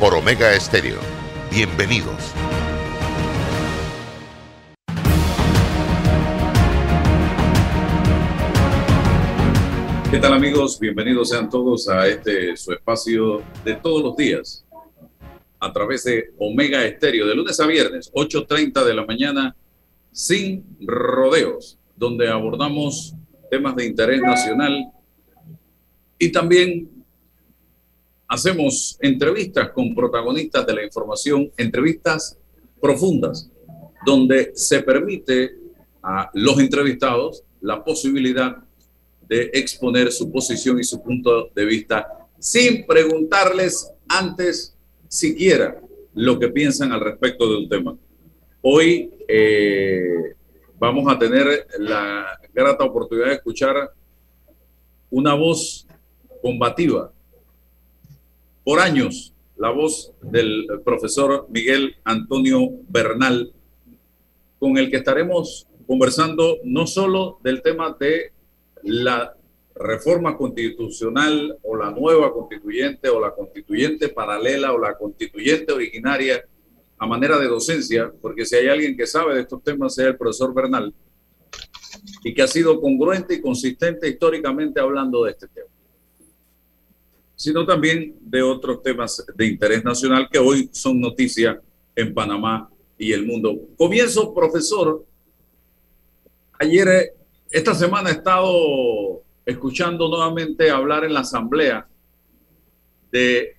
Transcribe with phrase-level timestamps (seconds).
[0.00, 0.98] por Omega Estéreo.
[1.50, 2.32] Bienvenidos.
[10.10, 10.78] ¿Qué tal amigos?
[10.78, 14.64] Bienvenidos sean todos a este su espacio de todos los días
[15.60, 19.56] a través de Omega Estéreo de lunes a viernes, 8.30 de la mañana,
[20.12, 23.14] sin rodeos, donde abordamos
[23.50, 24.92] temas de interés nacional
[26.18, 26.93] y también
[28.34, 32.36] hacemos entrevistas con protagonistas de la información, entrevistas
[32.80, 33.48] profundas,
[34.04, 35.52] donde se permite
[36.02, 38.56] a los entrevistados la posibilidad
[39.28, 42.06] de exponer su posición y su punto de vista
[42.38, 44.76] sin preguntarles antes
[45.08, 45.80] siquiera
[46.12, 47.96] lo que piensan al respecto de un tema.
[48.60, 50.34] Hoy eh,
[50.78, 53.92] vamos a tener la grata oportunidad de escuchar
[55.10, 55.86] una voz
[56.42, 57.12] combativa.
[58.64, 63.52] Por años, la voz del profesor Miguel Antonio Bernal,
[64.58, 68.32] con el que estaremos conversando no solo del tema de
[68.82, 69.36] la
[69.74, 76.42] reforma constitucional o la nueva constituyente o la constituyente paralela o la constituyente originaria
[76.96, 80.16] a manera de docencia, porque si hay alguien que sabe de estos temas es el
[80.16, 80.94] profesor Bernal,
[82.22, 85.68] y que ha sido congruente y consistente históricamente hablando de este tema,
[87.44, 91.60] sino también de otros temas de interés nacional que hoy son noticia
[91.94, 93.68] en Panamá y el mundo.
[93.76, 95.04] Comienzo, profesor.
[96.58, 97.12] Ayer,
[97.50, 101.86] esta semana he estado escuchando nuevamente hablar en la Asamblea
[103.12, 103.58] de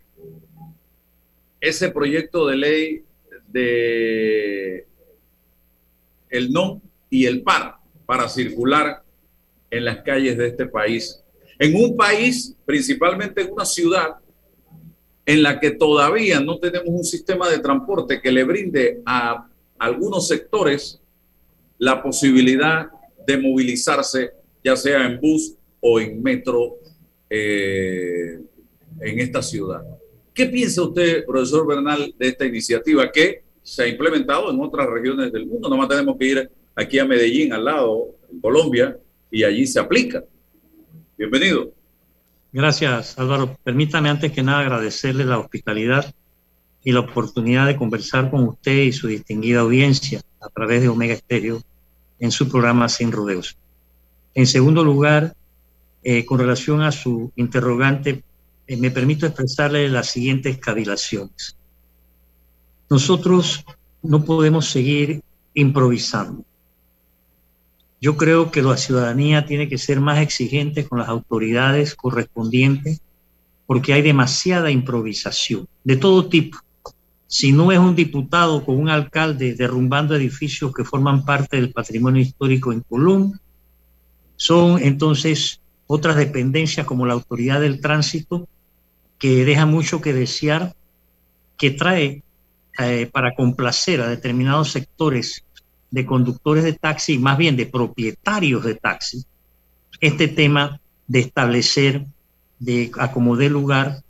[1.62, 3.03] ese proyecto de ley
[3.50, 4.88] de
[6.31, 6.81] el no
[7.12, 7.75] y el par
[8.07, 9.03] para circular
[9.69, 11.24] en las calles de este país.
[11.59, 14.16] En un país, principalmente en una ciudad,
[15.25, 19.47] en la que todavía no tenemos un sistema de transporte que le brinde a
[19.79, 21.01] algunos sectores
[21.77, 22.88] la posibilidad
[23.25, 24.31] de movilizarse,
[24.63, 26.77] ya sea en bus o en metro
[27.29, 28.39] eh,
[29.01, 29.81] en esta ciudad.
[30.33, 35.31] ¿Qué piensa usted, profesor Bernal, de esta iniciativa que se ha implementado en otras regiones
[35.31, 35.69] del mundo?
[35.69, 38.97] Nomás tenemos que ir aquí a Medellín, al lado, en Colombia,
[39.31, 40.23] y allí se aplica.
[41.17, 41.71] Bienvenido.
[42.51, 43.57] Gracias, Álvaro.
[43.63, 46.13] Permítame antes que nada agradecerle la hospitalidad
[46.83, 51.13] y la oportunidad de conversar con usted y su distinguida audiencia a través de Omega
[51.13, 51.61] Estéreo
[52.19, 53.57] en su programa Sin Rodeos.
[54.33, 55.35] En segundo lugar,
[56.03, 58.23] eh, con relación a su interrogante,
[58.67, 61.55] eh, me permito expresarle las siguientes cavilaciones.
[62.89, 63.63] Nosotros
[64.03, 65.21] no podemos seguir
[65.53, 66.43] improvisando.
[68.05, 73.01] Yo creo que la ciudadanía tiene que ser más exigente con las autoridades correspondientes
[73.66, 76.59] porque hay demasiada improvisación de todo tipo.
[77.25, 82.21] Si no es un diputado con un alcalde derrumbando edificios que forman parte del patrimonio
[82.21, 83.41] histórico en Colón,
[84.35, 88.47] son entonces otras dependencias como la autoridad del tránsito,
[89.17, 90.75] que deja mucho que desear,
[91.57, 92.21] que trae
[92.77, 95.44] eh, para complacer a determinados sectores
[95.95, 99.23] de conductores de taxi, más bien de propietarios de taxi,
[100.01, 102.06] este tema de establecer,
[102.59, 104.03] de acomodar lugar,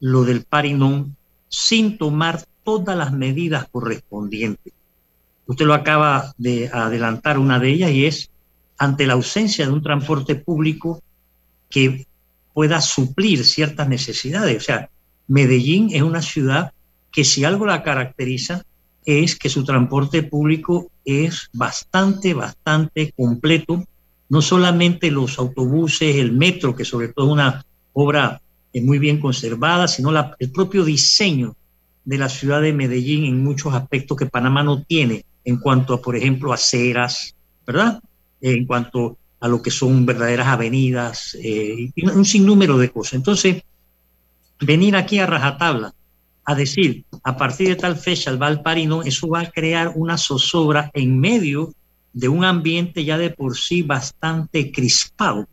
[0.00, 1.14] lo del parinón,
[1.48, 4.72] sin tomar todas las medidas correspondientes.
[5.46, 8.30] Usted lo acaba de adelantar una de ellas y es
[8.76, 11.00] ante la ausencia de un transporte público
[11.70, 12.04] que
[12.52, 14.56] pueda suplir ciertas necesidades.
[14.56, 14.90] O sea,
[15.28, 16.72] Medellín es una ciudad
[17.12, 18.64] que si algo la caracteriza
[19.08, 23.82] es que su transporte público es bastante, bastante completo.
[24.28, 27.64] No solamente los autobuses, el metro, que sobre todo es una
[27.94, 28.42] obra
[28.74, 31.56] muy bien conservada, sino el propio diseño
[32.04, 36.02] de la ciudad de Medellín en muchos aspectos que Panamá no tiene en cuanto a,
[36.02, 37.34] por ejemplo, aceras,
[37.66, 38.00] ¿verdad?
[38.42, 43.14] En cuanto a lo que son verdaderas avenidas, eh, y un sinnúmero de cosas.
[43.14, 43.62] Entonces,
[44.60, 45.94] venir aquí a rajatabla
[46.48, 50.90] a decir, a partir de tal fecha el Valparino, eso va a crear una zozobra
[50.94, 51.74] en medio
[52.14, 55.46] de un ambiente ya de por sí bastante crispado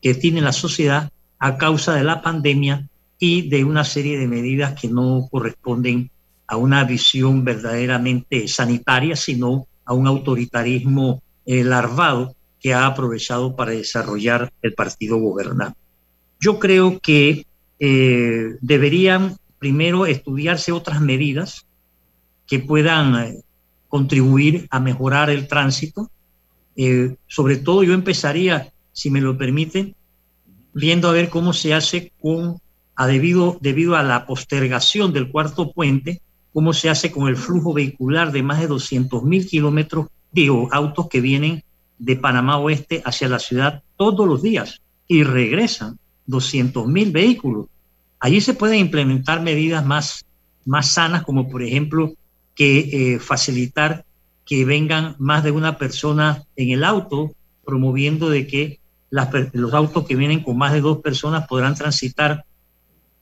[0.00, 2.88] que tiene la sociedad a causa de la pandemia
[3.18, 6.08] y de una serie de medidas que no corresponden
[6.46, 13.72] a una visión verdaderamente sanitaria, sino a un autoritarismo eh, larvado que ha aprovechado para
[13.72, 15.80] desarrollar el partido gobernante.
[16.38, 17.44] Yo creo que
[17.80, 21.66] eh, deberían primero estudiarse otras medidas
[22.46, 23.42] que puedan eh,
[23.88, 26.10] contribuir a mejorar el tránsito.
[27.26, 29.96] sobre todo yo empezaría, si me lo permiten,
[30.72, 32.60] viendo a ver cómo se hace con,
[33.60, 36.22] debido a la postergación del cuarto puente,
[36.52, 41.08] cómo se hace con el flujo vehicular de más de 200 mil kilómetros, digo, autos
[41.08, 41.64] que vienen
[41.98, 47.66] de Panamá Oeste hacia la ciudad todos los días y regresan 200 mil vehículos.
[48.20, 50.24] Allí se pueden implementar medidas más,
[50.64, 52.14] más sanas, como por ejemplo
[52.54, 54.04] que eh, facilitar
[54.44, 57.32] que vengan más de una persona en el auto,
[57.64, 58.80] promoviendo de que
[59.52, 62.44] los autos que vienen con más de dos personas podrán transitar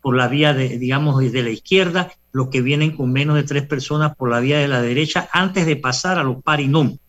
[0.00, 3.66] por la vía de, digamos, de la izquierda, los que vienen con menos de tres
[3.66, 7.00] personas por la vía de la derecha, antes de pasar a los parinón.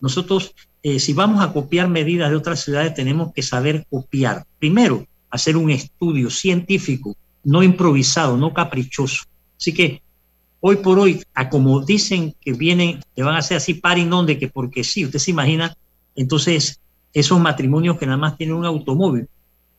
[0.00, 4.46] Nosotros, eh, si vamos a copiar medidas de otras ciudades, tenemos que saber copiar.
[4.58, 9.24] Primero, hacer un estudio científico, no improvisado, no caprichoso.
[9.58, 10.00] Así que
[10.60, 14.38] hoy por hoy, a como dicen que vienen, que van a ser así parinón, de
[14.38, 15.76] que porque sí, usted se imagina,
[16.14, 16.80] entonces
[17.12, 19.28] esos matrimonios que nada más tienen un automóvil,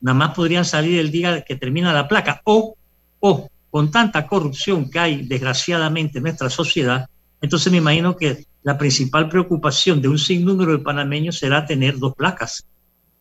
[0.02, 2.76] nada más podrían salir el día que termina la placa, o,
[3.22, 7.08] o con tanta corrupción que hay desgraciadamente en nuestra sociedad,
[7.40, 12.14] entonces me imagino que la principal preocupación de un sinnúmero de panameños será tener dos
[12.14, 12.66] placas.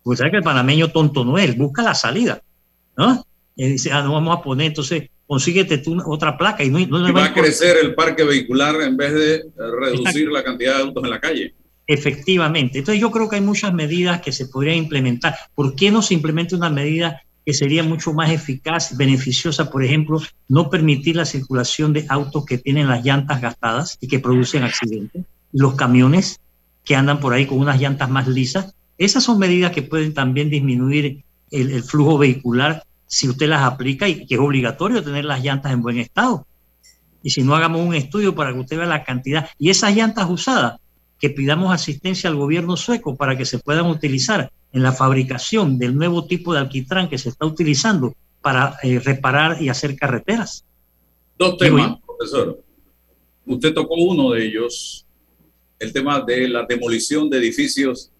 [0.05, 2.41] Porque sabe que el panameño tonto no es, busca la salida,
[2.97, 3.27] ¿no?
[3.57, 7.13] Y dice, ah, no vamos a poner, entonces consíguete tú otra placa y no, no
[7.13, 11.11] va, a crecer el parque vehicular en vez de reducir la cantidad de autos en
[11.11, 11.55] la calle.
[11.87, 12.79] Efectivamente.
[12.79, 15.35] Entonces yo creo que hay muchas medidas que se podrían implementar.
[15.55, 20.21] ¿Por qué no se implementa una medida que sería mucho más eficaz, beneficiosa, por ejemplo,
[20.49, 25.25] no permitir la circulación de autos que tienen las llantas gastadas y que producen accidentes?
[25.53, 26.41] Los camiones
[26.85, 28.75] que andan por ahí con unas llantas más lisas.
[28.99, 34.09] Esas son medidas que pueden también disminuir el, el flujo vehicular si usted las aplica
[34.09, 36.47] y que es obligatorio tener las llantas en buen estado.
[37.23, 39.49] Y si no hagamos un estudio para que usted vea la cantidad.
[39.59, 40.79] Y esas llantas usadas,
[41.19, 45.97] que pidamos asistencia al gobierno sueco para que se puedan utilizar en la fabricación del
[45.97, 50.65] nuevo tipo de alquitrán que se está utilizando para eh, reparar y hacer carreteras.
[51.39, 52.63] Dos temas, profesor.
[53.47, 55.07] Usted tocó uno de ellos,
[55.79, 58.11] el tema de la demolición de edificios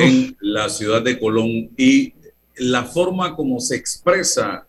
[0.00, 2.14] en la ciudad de Colón y
[2.56, 4.66] la forma como se expresa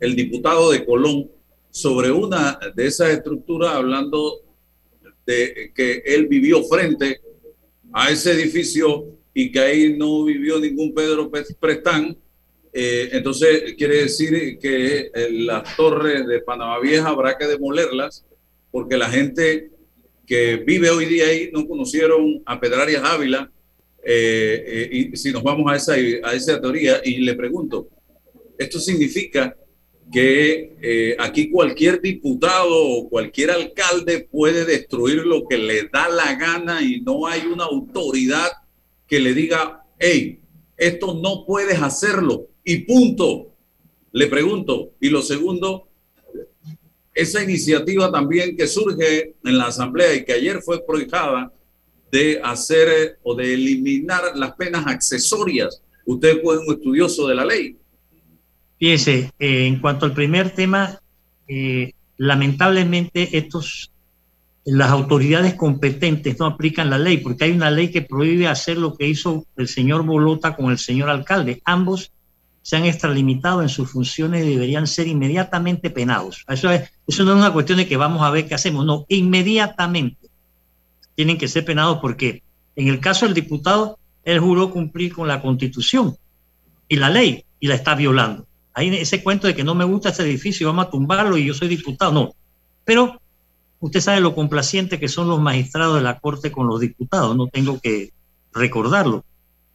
[0.00, 1.30] el diputado de Colón
[1.70, 4.42] sobre una de esas estructuras, hablando
[5.26, 7.20] de que él vivió frente
[7.92, 12.16] a ese edificio y que ahí no vivió ningún Pedro Prestán,
[12.72, 18.24] eh, entonces quiere decir que eh, las torres de Panamá Vieja habrá que demolerlas
[18.72, 19.70] porque la gente
[20.26, 23.50] que vive hoy día ahí no conocieron a Pedrarias Ávila.
[24.06, 27.88] Eh, y si nos vamos a esa, a esa teoría y le pregunto,
[28.58, 29.56] ¿esto significa
[30.12, 36.34] que eh, aquí cualquier diputado o cualquier alcalde puede destruir lo que le da la
[36.34, 38.50] gana y no hay una autoridad
[39.06, 40.40] que le diga, hey,
[40.76, 43.50] esto no puedes hacerlo y punto.
[44.12, 44.92] Le pregunto.
[45.00, 45.88] Y lo segundo,
[47.14, 51.52] esa iniciativa también que surge en la Asamblea y que ayer fue prohibida
[52.14, 55.82] de hacer o de eliminar las penas accesorias.
[56.06, 57.76] Usted fue un estudioso de la ley
[58.78, 61.00] Fíjese, eh, en cuanto al primer tema,
[61.48, 63.90] eh, lamentablemente estos,
[64.64, 68.94] las autoridades competentes no aplican la ley, porque hay una ley que prohíbe hacer lo
[68.94, 71.62] que hizo el señor Bolota con el señor alcalde.
[71.64, 72.12] Ambos
[72.62, 76.44] se han extralimitado en sus funciones y deberían ser inmediatamente penados.
[76.48, 80.23] Eso, eso no es una cuestión de que vamos a ver qué hacemos, no, inmediatamente
[81.14, 82.42] tienen que ser penados porque
[82.76, 86.16] en el caso del diputado, él juró cumplir con la constitución
[86.88, 88.46] y la ley y la está violando.
[88.72, 91.54] Hay ese cuento de que no me gusta ese edificio, vamos a tumbarlo y yo
[91.54, 92.12] soy diputado.
[92.12, 92.34] No.
[92.84, 93.20] Pero
[93.80, 97.46] usted sabe lo complaciente que son los magistrados de la Corte con los diputados, no
[97.46, 98.12] tengo que
[98.52, 99.24] recordarlo.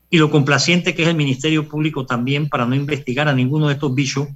[0.10, 3.76] Y lo complaciente que es el Ministerio Público también para no investigar a ninguno de
[3.76, 4.28] estos bichos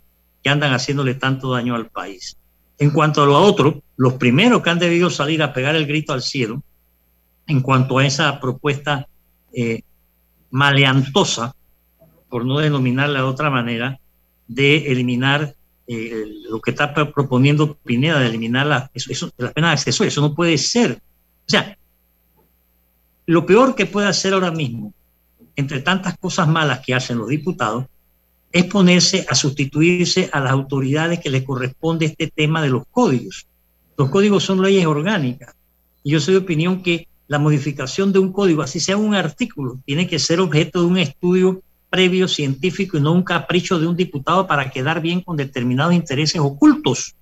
[0.43, 2.38] que andan haciéndole tanto daño al país.
[2.77, 6.13] En cuanto a lo otro, los primeros que han debido salir a pegar el grito
[6.13, 6.62] al cielo,
[7.48, 9.08] en cuanto a esa propuesta
[9.54, 9.82] eh,
[10.50, 11.56] maleantosa,
[12.30, 14.00] por no denominarla de otra manera,
[14.48, 15.56] de eliminar
[15.88, 18.92] eh, lo que está proponiendo Pineda, de eliminar la,
[19.38, 20.14] las penas accesorias.
[20.14, 20.94] Eso no puede ser.
[20.94, 21.78] O sea,
[23.26, 24.94] lo peor que puede hacer ahora mismo,
[25.56, 27.86] entre tantas cosas malas que hacen los diputados,
[28.52, 33.48] es ponerse a sustituirse a las autoridades que les corresponde este tema de los códigos.
[33.98, 35.56] Los códigos son leyes orgánicas.
[36.04, 39.80] Y yo soy de opinión que la modificación de un código, así sea un artículo,
[39.86, 43.96] tiene que ser objeto de un estudio previo científico y no un capricho de un
[43.96, 47.16] diputado para quedar bien con determinados intereses ocultos,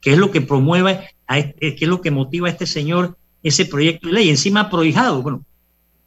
[0.00, 3.18] que es lo que promueve, a este, que es lo que motiva a este señor
[3.42, 4.30] ese proyecto de ley.
[4.30, 5.44] Encima prohijado, bueno,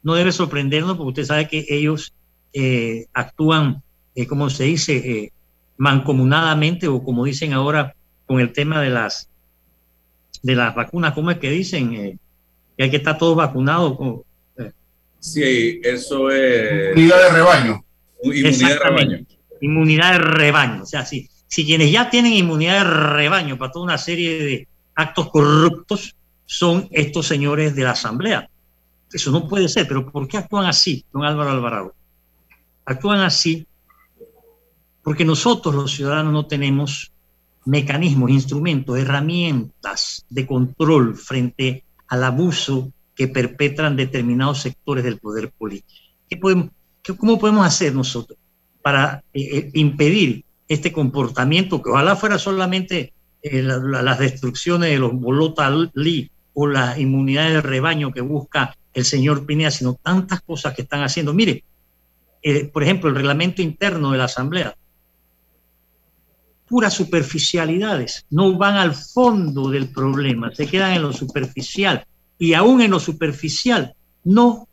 [0.02, 2.16] no debe sorprendernos porque usted sabe que ellos
[2.52, 3.84] eh, actúan,
[4.16, 5.32] eh, como se dice,
[5.78, 7.94] mancomunadamente o como dicen ahora
[8.26, 9.30] con el tema de las
[10.42, 12.20] de las vacunas, ¿cómo es que dicen?
[12.78, 13.98] Que hay que estar todos vacunados.
[15.20, 16.98] Sí, eso es...
[16.98, 17.86] Inmunidad de rebaño.
[18.24, 19.26] Inmunidad de rebaño.
[19.62, 20.84] Inmunidad de rebaño.
[20.84, 24.68] O sea, si, si quienes ya tienen inmunidad de rebaño para toda una serie de
[24.96, 26.16] actos corruptos
[26.46, 28.50] son estos señores de la Asamblea.
[29.12, 31.96] Eso no puede ser, pero ¿por qué actúan así, don Álvaro Alvarado?
[32.86, 33.66] Actúan así
[35.04, 37.12] porque nosotros los ciudadanos no tenemos
[37.66, 46.00] mecanismos, instrumentos, herramientas de control frente al abuso que perpetran determinados sectores del poder político.
[46.30, 46.70] ¿Qué podemos,
[47.18, 48.38] ¿Cómo podemos hacer nosotros
[48.84, 55.12] para eh, eh, impedir este comportamiento que ojalá fuera solamente eh, las destrucciones de los
[55.12, 60.76] Bolota Lee o la inmunidad de rebaño que busca el señor Pineda, sino tantas cosas
[60.76, 61.34] que están haciendo.
[61.34, 61.64] Mire,
[62.72, 64.76] por ejemplo, el reglamento interno de la Asamblea
[66.74, 72.04] puras superficialidades, no van al fondo del problema, se quedan en lo superficial
[72.40, 74.68] y aún en lo superficial no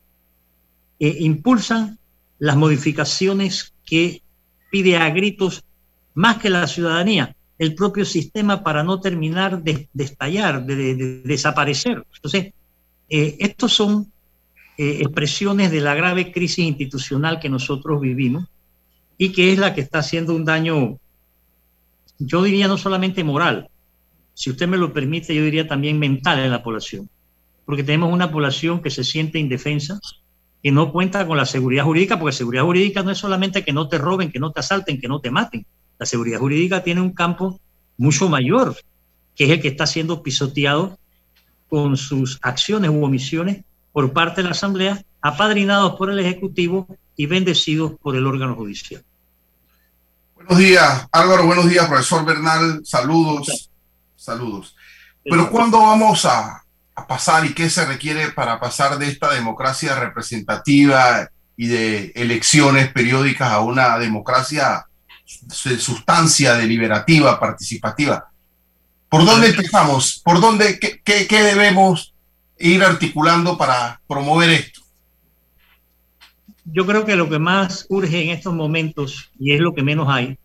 [0.98, 1.98] eh, impulsan
[2.38, 4.22] las modificaciones que
[4.70, 5.62] pide a gritos
[6.14, 12.02] más que la ciudadanía, el propio sistema para no terminar de, estallar, de, desaparecer.
[12.14, 12.54] Entonces,
[13.10, 14.10] eh, estos son
[14.78, 18.46] eh, expresiones de la grave crisis institucional que nosotros vivimos
[19.18, 20.98] y que es la que está haciendo un daño
[22.20, 23.68] yo diría no solamente moral,
[24.34, 27.08] si usted me lo permite, yo diría también mental en la población,
[27.64, 29.98] porque tenemos una población que se siente indefensa,
[30.62, 33.88] que no cuenta con la seguridad jurídica, porque seguridad jurídica no es solamente que no
[33.88, 35.64] te roben, que no te asalten, que no te maten.
[35.98, 37.58] La seguridad jurídica tiene un campo
[37.96, 38.76] mucho mayor,
[39.34, 40.98] que es el que está siendo pisoteado
[41.68, 46.86] con sus acciones u omisiones por parte de la Asamblea, apadrinados por el Ejecutivo
[47.16, 49.02] y bendecidos por el órgano judicial.
[50.46, 51.44] Buenos días, Álvaro.
[51.44, 52.80] Buenos días, profesor Bernal.
[52.82, 53.70] Saludos.
[54.16, 54.74] Saludos.
[55.22, 56.64] Pero ¿cuándo vamos a,
[57.06, 63.50] pasar y qué se requiere para pasar de esta democracia representativa y de elecciones periódicas
[63.50, 64.86] a una democracia
[65.64, 68.30] de sustancia deliberativa, participativa?
[69.10, 70.22] ¿Por dónde empezamos?
[70.24, 72.14] ¿Por dónde, qué, qué debemos
[72.58, 74.79] ir articulando para promover esto?
[76.64, 80.08] Yo creo que lo que más urge en estos momentos, y es lo que menos
[80.08, 80.38] hay,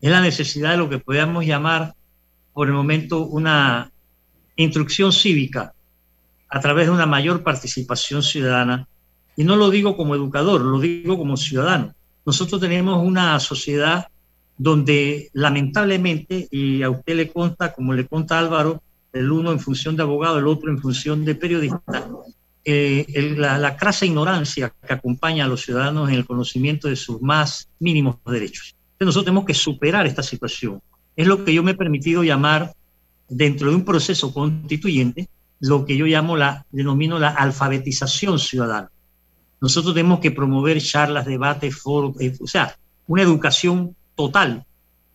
[0.00, 1.94] es la necesidad de lo que podríamos llamar
[2.52, 3.90] por el momento una
[4.56, 5.74] instrucción cívica
[6.48, 8.86] a través de una mayor participación ciudadana.
[9.36, 11.94] Y no lo digo como educador, lo digo como ciudadano.
[12.24, 14.06] Nosotros tenemos una sociedad
[14.56, 18.82] donde lamentablemente, y a usted le consta, como le conta Álvaro,
[19.12, 22.08] el uno en función de abogado, el otro en función de periodista,
[22.68, 27.68] eh, la, crasa ignorancia que acompaña a los ciudadanos en el conocimiento de sus más
[27.78, 28.74] mínimos derechos.
[28.92, 30.82] Entonces nosotros tenemos que superar esta situación.
[31.14, 32.74] Es lo que yo me he permitido llamar,
[33.28, 35.28] dentro de un proceso constituyente,
[35.60, 38.90] lo que yo llamo la, denomino la alfabetización ciudadana.
[39.60, 44.64] Nosotros tenemos que promover charlas, debates, foros, eh, o sea, una educación total,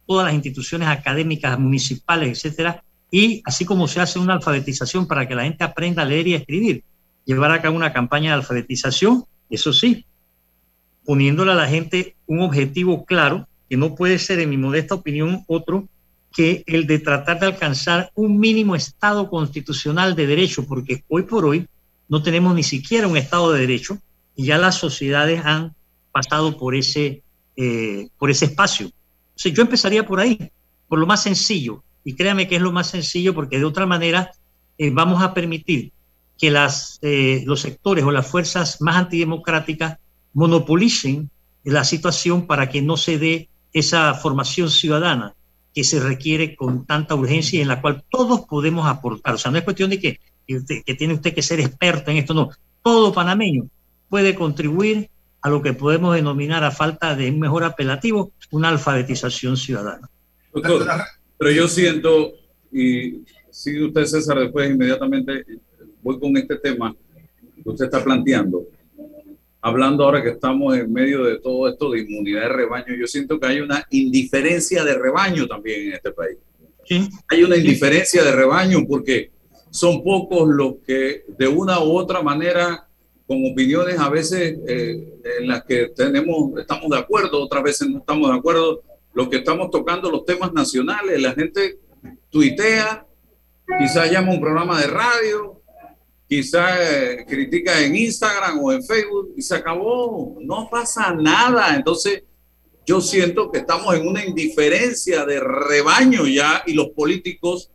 [0.08, 2.82] todas las instituciones académicas, municipales, etcétera,
[3.12, 6.34] y así como se hace una alfabetización para que la gente aprenda a leer y
[6.34, 6.84] a escribir,
[7.26, 10.06] llevar a cabo una campaña de alfabetización, eso sí,
[11.06, 15.44] poniéndole a la gente un objetivo claro, que no puede ser, en mi modesta opinión,
[15.48, 15.88] otro
[16.34, 21.46] que el de tratar de alcanzar un mínimo estado constitucional de derecho, porque hoy por
[21.46, 21.68] hoy
[22.08, 23.98] no tenemos ni siquiera un estado de derecho
[24.36, 25.76] y ya las sociedades han
[26.12, 27.24] pasado por ese,
[27.56, 28.88] eh, por ese espacio.
[28.88, 30.52] O yo empezaría por ahí,
[30.88, 34.32] por lo más sencillo, y créame que es lo más sencillo porque de otra manera
[34.78, 35.92] eh, vamos a permitir
[36.42, 40.00] que las, eh, los sectores o las fuerzas más antidemocráticas
[40.34, 41.30] monopolicen
[41.64, 45.36] la situación para que no se dé esa formación ciudadana
[45.72, 49.36] que se requiere con tanta urgencia y en la cual todos podemos aportar.
[49.36, 52.34] O sea, no es cuestión de que, que tiene usted que ser experto en esto,
[52.34, 52.50] no.
[52.82, 53.68] Todo panameño
[54.10, 55.12] puede contribuir
[55.44, 60.10] a lo que podemos denominar, a falta de un mejor apelativo, una alfabetización ciudadana.
[60.52, 60.88] Doctor,
[61.38, 62.34] pero yo siento,
[62.72, 65.46] y sigue usted, César, después inmediatamente,
[66.02, 66.96] voy con este tema
[67.64, 68.66] que usted está planteando.
[69.62, 73.40] Hablando ahora que estamos en medio de todo esto de inmunidad de rebaño, yo siento
[73.40, 76.38] que hay una indiferencia de rebaño también en este país.
[77.30, 79.32] Hay una indiferencia de rebaño porque
[79.70, 82.88] son pocos los que de una u otra manera,
[83.26, 88.00] con opiniones a veces eh, en las que tenemos, estamos de acuerdo, otras veces no
[88.00, 88.82] estamos de acuerdo,
[89.14, 91.80] los que estamos tocando los temas nacionales, la gente
[92.30, 93.06] tuitea,
[93.80, 95.61] quizás llama un programa de radio,
[96.32, 101.76] quizás eh, critica en Instagram o en Facebook y se acabó, no pasa nada.
[101.76, 102.24] Entonces,
[102.86, 107.70] yo siento que estamos en una indiferencia de rebaño ya y los políticos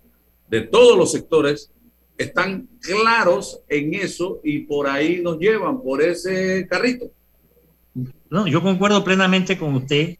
[0.48, 1.70] de todos los sectores
[2.16, 7.10] están claros en eso y por ahí nos llevan, por ese carrito.
[8.30, 10.16] No, yo concuerdo plenamente con usted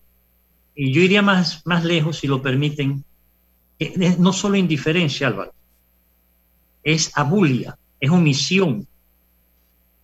[0.75, 3.03] y yo iría más, más lejos, si lo permiten.
[4.19, 5.55] No solo indiferencia, Álvaro,
[6.83, 8.87] es abulia, es omisión,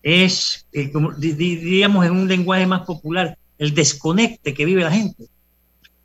[0.02, 5.26] es, eh, como diríamos en un lenguaje más popular, el desconecte que vive la gente.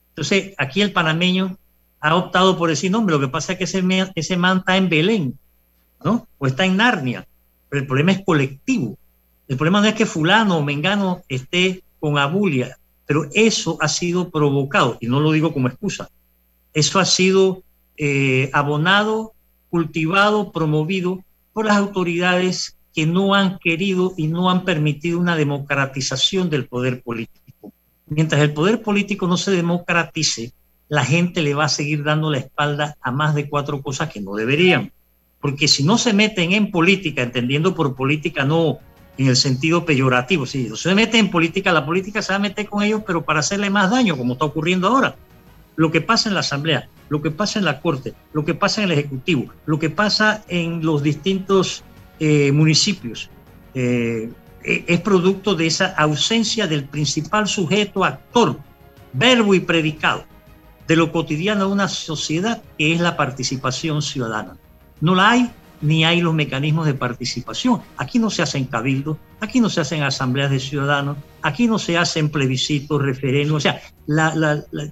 [0.09, 1.57] Entonces, aquí el panameño
[1.99, 3.83] ha optado por decir, nombre, lo que pasa es que ese,
[4.15, 5.39] ese man está en Belén,
[6.03, 6.27] ¿no?
[6.37, 7.27] O está en Narnia.
[7.69, 8.97] Pero el problema es colectivo.
[9.47, 14.29] El problema no es que fulano o mengano esté con abulia, pero eso ha sido
[14.29, 16.09] provocado, y no lo digo como excusa,
[16.73, 17.63] eso ha sido
[17.95, 19.33] eh, abonado,
[19.69, 21.23] cultivado, promovido
[21.57, 27.01] por las autoridades que no han querido y no han permitido una democratización del poder
[27.01, 27.73] político.
[28.05, 30.53] Mientras el poder político no se democratice,
[30.87, 34.21] la gente le va a seguir dando la espalda a más de cuatro cosas que
[34.21, 34.91] no deberían
[35.41, 38.77] porque si no se meten en política, entendiendo por política no
[39.17, 42.67] en el sentido peyorativo, si se mete en política, la política se va a meter
[42.67, 45.15] con ellos, pero para hacerle más daño, como está ocurriendo ahora.
[45.77, 48.81] Lo que pasa en la Asamblea, lo que pasa en la Corte, lo que pasa
[48.81, 51.83] en el Ejecutivo, lo que pasa en los distintos
[52.19, 53.29] eh, municipios,
[53.73, 54.29] eh,
[54.63, 58.59] e, es producto de esa ausencia del principal sujeto actor,
[59.13, 60.25] verbo y predicado
[60.87, 64.57] de lo cotidiano de una sociedad que es la participación ciudadana.
[64.99, 67.81] No la hay, ni hay los mecanismos de participación.
[67.97, 71.97] Aquí no se hacen cabildos, aquí no se hacen asambleas de ciudadanos, aquí no se
[71.97, 73.81] hacen plebiscitos, referendos, o sea,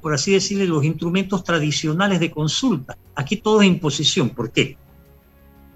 [0.01, 2.97] por así decirlo, los instrumentos tradicionales de consulta.
[3.15, 4.29] Aquí todo es imposición.
[4.29, 4.77] ¿Por qué?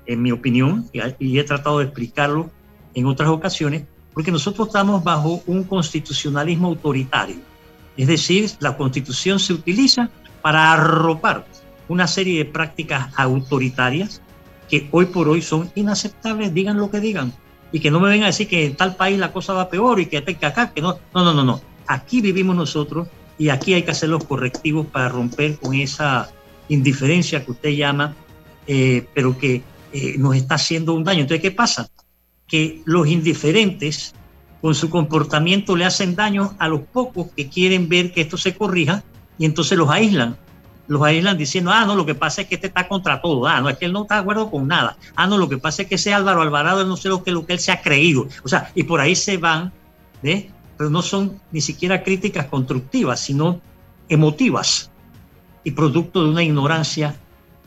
[0.05, 2.49] En mi opinión, y he tratado de explicarlo
[2.93, 3.83] en otras ocasiones,
[4.13, 7.37] porque nosotros estamos bajo un constitucionalismo autoritario.
[7.95, 10.09] Es decir, la constitución se utiliza
[10.41, 11.45] para arropar
[11.87, 14.21] una serie de prácticas autoritarias
[14.69, 17.33] que hoy por hoy son inaceptables, digan lo que digan.
[17.71, 19.99] Y que no me vengan a decir que en tal país la cosa va peor
[19.99, 20.97] y que acá, que no.
[21.13, 21.61] No, no, no, no.
[21.87, 26.29] Aquí vivimos nosotros y aquí hay que hacer los correctivos para romper con esa
[26.67, 28.15] indiferencia que usted llama,
[28.67, 31.21] eh, pero que eh, nos está haciendo un daño.
[31.21, 31.89] Entonces, ¿qué pasa?
[32.47, 34.13] Que los indiferentes
[34.61, 38.55] con su comportamiento le hacen daño a los pocos que quieren ver que esto se
[38.55, 39.03] corrija
[39.37, 40.37] y entonces los aíslan
[40.89, 43.61] los aíslan diciendo, ah, no, lo que pasa es que este está contra todo, ah,
[43.61, 45.83] no, es que él no está de acuerdo con nada, ah, no, lo que pasa
[45.83, 47.81] es que ese Álvaro Alvarado, él no sé lo que, lo que él se ha
[47.81, 49.71] creído, o sea, y por ahí se van,
[50.23, 50.49] ¿eh?
[50.75, 53.61] pero no son ni siquiera críticas constructivas, sino
[54.09, 54.89] emotivas
[55.63, 57.15] y producto de una ignorancia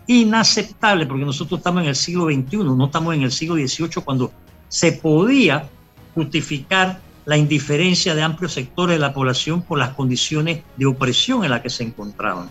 [0.08, 4.32] inaceptable, porque nosotros estamos en el siglo XXI, no estamos en el siglo XVIII, cuando
[4.68, 5.68] se podía
[6.14, 11.50] justificar la indiferencia de amplios sectores de la población por las condiciones de opresión en
[11.50, 12.50] las que se encontraban.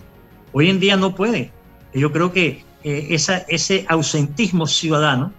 [0.52, 1.50] Hoy en día no puede.
[1.94, 5.32] Yo creo que eh, ese ausentismo ciudadano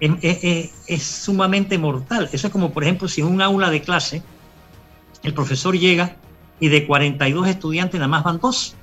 [0.00, 2.28] es, sumamente mortal.
[2.32, 4.22] Eso es como, por ejemplo, si en un aula de clase
[5.22, 6.16] el profesor llega
[6.60, 8.74] y de 42 estudiantes nada más van dos.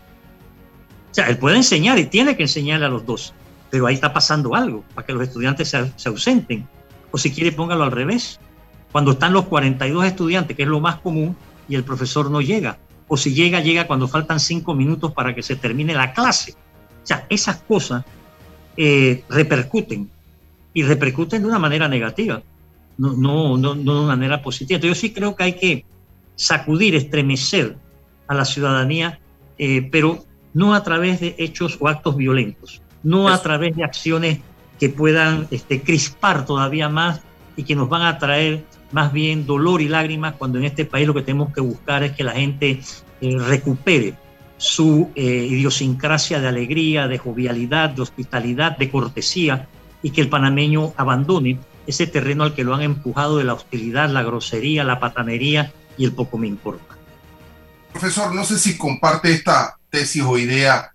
[1.12, 3.34] O sea, él puede enseñar y tiene que enseñarle a los dos,
[3.69, 6.67] pero ahí está pasando algo para que los estudiantes se, se ausenten.
[7.12, 8.39] O si quiere, póngalo al revés.
[8.91, 11.36] Cuando están los 42 estudiantes, que es lo más común,
[11.67, 15.43] y el profesor no llega o si llega, llega cuando faltan cinco minutos para que
[15.43, 16.53] se termine la clase.
[17.03, 18.03] O sea, esas cosas
[18.77, 20.09] eh, repercuten
[20.73, 22.41] y repercuten de una manera negativa,
[22.97, 24.77] no, no, no, no, de una manera positiva.
[24.77, 25.85] Entonces yo sí creo que hay que
[26.35, 27.77] sacudir, estremecer
[28.27, 29.19] a la ciudadanía,
[29.57, 34.39] eh, pero no a través de hechos o actos violentos, no a través de acciones
[34.79, 37.21] que puedan este, crispar todavía más
[37.55, 41.07] y que nos van a traer más bien dolor y lágrimas cuando en este país
[41.07, 42.79] lo que tenemos que buscar es que la gente
[43.21, 44.15] eh, recupere
[44.57, 49.67] su eh, idiosincrasia de alegría, de jovialidad, de hospitalidad, de cortesía
[50.01, 54.09] y que el panameño abandone ese terreno al que lo han empujado de la hostilidad,
[54.09, 56.95] la grosería, la patanería y el poco me importa.
[57.91, 60.91] Profesor, no sé si comparte esta tesis o idea.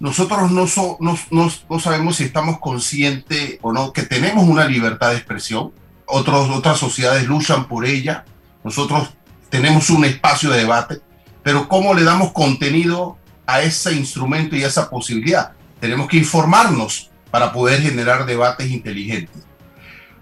[0.00, 0.66] Nosotros no,
[1.00, 5.72] no, no sabemos si estamos conscientes o no que tenemos una libertad de expresión
[6.08, 8.24] otros, otras sociedades luchan por ella,
[8.64, 9.10] nosotros
[9.50, 11.00] tenemos un espacio de debate,
[11.42, 13.16] pero cómo le damos contenido
[13.46, 15.52] a ese instrumento y a esa posibilidad.
[15.80, 19.42] Tenemos que informarnos para poder generar debates inteligentes.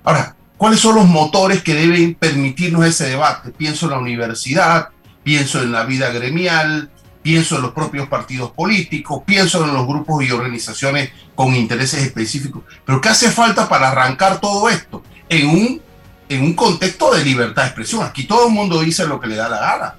[0.04, 3.50] Ahora, ¿cuáles son los motores que deben permitirnos ese debate?
[3.50, 4.90] Pienso en la universidad,
[5.24, 6.90] pienso en la vida gremial,
[7.22, 12.62] pienso en los propios partidos políticos, pienso en los grupos y organizaciones con intereses específicos.
[12.84, 15.02] Pero ¿qué hace falta para arrancar todo esto?
[15.28, 15.82] En un,
[16.28, 18.04] en un contexto de libertad de expresión.
[18.04, 19.94] Aquí todo el mundo dice lo que le da la gana.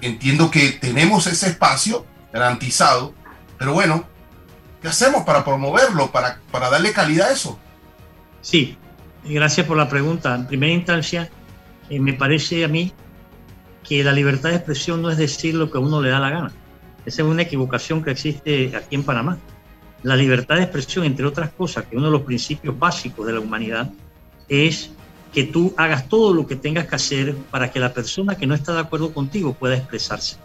[0.00, 3.14] Entiendo que tenemos ese espacio garantizado,
[3.58, 4.04] pero bueno,
[4.80, 7.58] ¿qué hacemos para promoverlo, para, para darle calidad a eso?
[8.40, 8.78] Sí,
[9.24, 10.34] gracias por la pregunta.
[10.34, 11.30] En primera instancia,
[11.90, 12.92] eh, me parece a mí
[13.82, 16.30] que la libertad de expresión no es decir lo que a uno le da la
[16.30, 16.52] gana.
[17.04, 19.38] Esa es una equivocación que existe aquí en Panamá.
[20.02, 23.40] La libertad de expresión, entre otras cosas, que uno de los principios básicos de la
[23.40, 23.90] humanidad,
[24.50, 24.90] es
[25.32, 28.54] que tú hagas todo lo que tengas que hacer para que la persona que no
[28.54, 30.36] está de acuerdo contigo pueda expresarse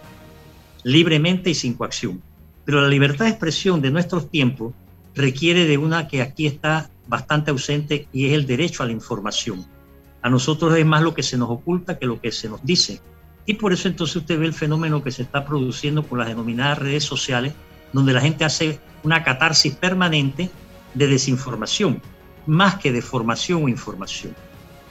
[0.86, 2.22] libremente y sin coacción.
[2.63, 4.74] Pero la libertad de expresión de nuestros tiempos
[5.15, 9.65] requiere de una que aquí está bastante ausente y es el derecho a la información.
[10.22, 13.02] A nosotros es más lo que se nos oculta que lo que se nos dice.
[13.48, 16.80] Y por eso entonces usted ve el fenómeno que se está produciendo con las denominadas
[16.80, 17.54] redes sociales,
[17.91, 20.52] donde la gente hace una catarsis permanente
[20.94, 22.02] de desinformación,
[22.46, 24.36] más que de formación o información.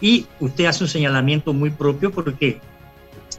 [0.01, 2.61] Y usted hace un señalamiento muy propio porque,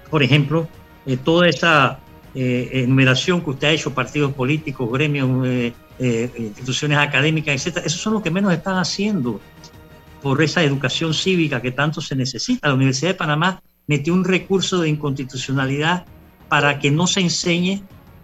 [0.10, 0.68] por ejemplo,
[1.06, 2.00] eh, toda esa
[2.38, 8.02] eh, enumeración que usted ha hecho, partidos políticos, gremios, eh, eh, instituciones académicas, etcétera, esos
[8.02, 9.40] son los que menos están haciendo
[10.22, 12.68] por esa educación cívica que tanto se necesita.
[12.68, 16.06] La Universidad de Panamá metió un recurso de inconstitucionalidad
[16.50, 17.84] para que no se enseñe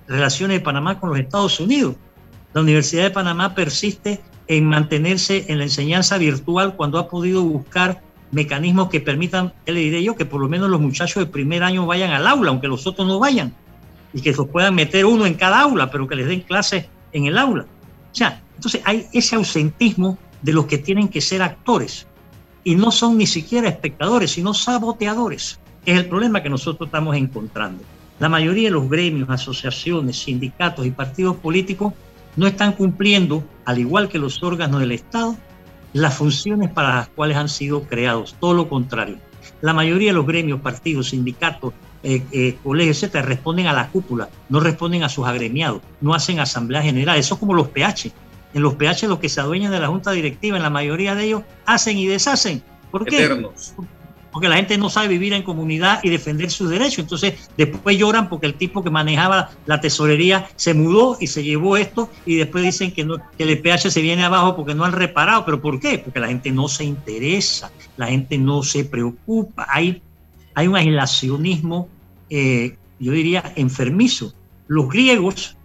[0.10, 1.96] relaciones de Panamá con los Estados Unidos.
[2.54, 8.02] La Universidad de Panamá persiste en mantenerse en la enseñanza virtual cuando ha podido buscar
[8.32, 10.16] mecanismos que permitan, ¿qué le diré yo?
[10.16, 13.08] Que por lo menos los muchachos de primer año vayan al aula, aunque los otros
[13.08, 13.54] no vayan
[14.14, 17.26] y que se puedan meter uno en cada aula, pero que les den clases en
[17.26, 17.66] el aula.
[18.12, 22.08] O sea, entonces hay ese ausentismo de los que tienen que ser actores
[22.64, 27.84] y no son ni siquiera espectadores, sino saboteadores, es el problema que nosotros estamos encontrando.
[28.20, 31.94] La mayoría de los gremios, asociaciones, sindicatos y partidos políticos
[32.36, 35.36] no están cumpliendo, al igual que los órganos del Estado,
[35.94, 38.36] las funciones para las cuales han sido creados.
[38.39, 39.17] Todo lo contrario.
[39.62, 44.30] La mayoría de los gremios, partidos, sindicatos, eh, eh, colegios, etcétera, responden a la cúpula,
[44.50, 47.20] no responden a sus agremiados, no hacen asamblea general.
[47.20, 48.12] Eso es como los PH.
[48.54, 51.26] En los PH, los que se adueñan de la junta directiva, en la mayoría de
[51.26, 52.63] ellos, hacen y deshacen.
[52.89, 53.30] ¿Por qué?
[54.32, 57.00] Porque la gente no sabe vivir en comunidad y defender sus derechos.
[57.00, 61.76] Entonces, después lloran porque el tipo que manejaba la tesorería se mudó y se llevó
[61.76, 65.44] esto y después dicen que, el PH se viene abajo porque no han reparado.
[65.46, 66.00] ¿Pero por qué?
[66.00, 69.67] Porque la gente no se interesa, la gente no se preocupa.
[69.70, 70.02] Hay
[70.54, 71.88] hay un aislacionismo,
[72.30, 74.34] eh, yo diría, enfermizo.
[74.67, 75.58] Los griegos,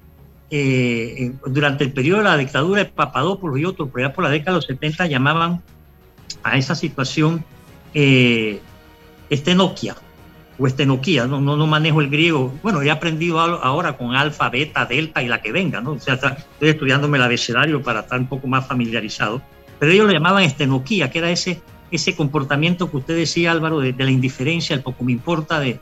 [0.50, 4.31] eh, durante el periodo de la dictadura de Papadopoulos y otros, por allá por la
[4.31, 5.62] década de los 70, llamaban
[6.42, 7.44] a esa situación
[7.94, 8.61] eh,
[9.31, 9.96] estenoquia
[10.59, 12.55] o estenoquia, no, no, no, manejo el griego.
[12.62, 15.92] Bueno, he aprendido ahora con alfa, beta, delta y la que venga, ¿no?
[15.92, 19.42] O sea, estoy estudiándome el abecedario para estar un poco más familiarizado.
[19.79, 23.94] Pero ellos lo llamaban estenoquia, que era ese ese comportamiento que usted decía, Álvaro, de,
[23.96, 25.81] la indiferencia, el poco me importa, de,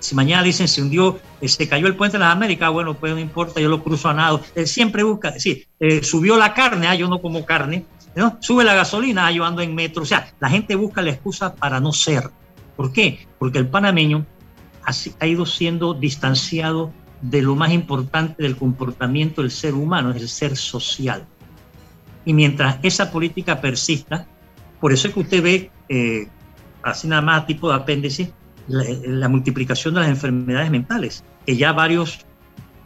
[0.00, 3.12] si mañana dicen se hundió, eh, se cayó el puente de las Américas, bueno, pues
[3.12, 4.40] no importa, yo lo cruzo a nado.
[4.54, 8.38] Él siempre busca, sí, eh, subió la carne, ah, yo no como carne, ¿no?
[8.40, 10.02] sube la gasolina, ah, yo ando en metro.
[10.02, 12.30] O sea, la gente busca la excusa para no ser.
[12.76, 13.26] ¿Por qué?
[13.38, 14.26] Porque el panameño
[14.84, 20.28] ha, ido siendo distanciado de lo más importante del comportamiento del ser humano, es el
[20.28, 21.26] ser social.
[22.24, 24.26] Y mientras esa política persista,
[24.80, 26.28] por eso es que usted ve, eh,
[26.82, 28.32] así nada más tipo de apéndice,
[28.68, 32.24] la, multiplicación de las enfermedades mentales, que ya varios,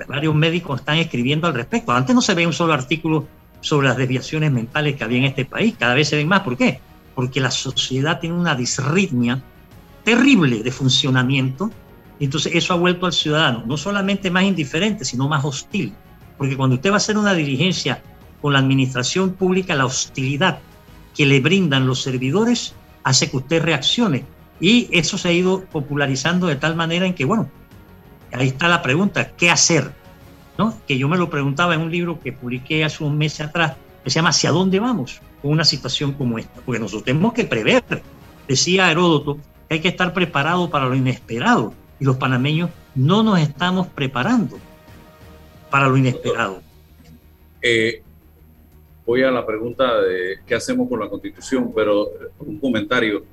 [0.09, 1.93] varios médicos están escribiendo al respecto.
[1.93, 3.27] Antes no se ve un solo artículo
[3.61, 6.41] sobre las desviaciones mentales que había en este país, cada vez se ven más.
[6.41, 6.81] ¿Por qué?
[7.15, 9.43] Porque la sociedad tiene una disritmia
[10.05, 11.71] terrible de funcionamiento,
[12.21, 15.93] entonces eso ha vuelto al ciudadano no solamente más indiferente, sino más hostil.
[16.39, 18.03] Porque cuando usted va a hacer una diligencia
[18.41, 20.59] con la administración pública, la hostilidad
[21.15, 24.25] que le brindan los servidores hace que usted reaccione.
[24.61, 27.51] Y eso se ha ido popularizando de tal manera en que, bueno,
[28.33, 29.93] ahí está la pregunta, ¿qué hacer?
[30.59, 30.75] ¿No?
[30.87, 34.11] Que yo me lo preguntaba en un libro que publiqué hace un mes atrás, que
[34.11, 36.61] se llama ¿Hacia dónde vamos con una situación como esta?
[36.63, 37.83] Porque nosotros tenemos que prever.
[38.49, 39.39] Decía Heródoto
[39.69, 44.59] que hay que estar preparado para lo inesperado y los panameños no nos estamos preparando
[45.71, 46.63] para lo inesperado.
[47.61, 48.03] Eh,
[49.05, 53.25] voy a la pregunta de qué hacemos con la constitución, pero un comentario,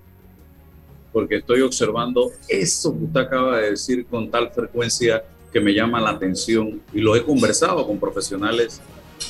[1.11, 6.01] porque estoy observando eso que usted acaba de decir con tal frecuencia que me llama
[6.01, 8.81] la atención y lo he conversado con profesionales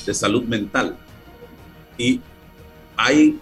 [0.06, 0.98] de salud mental.
[1.98, 2.22] Y
[2.96, 3.38] hay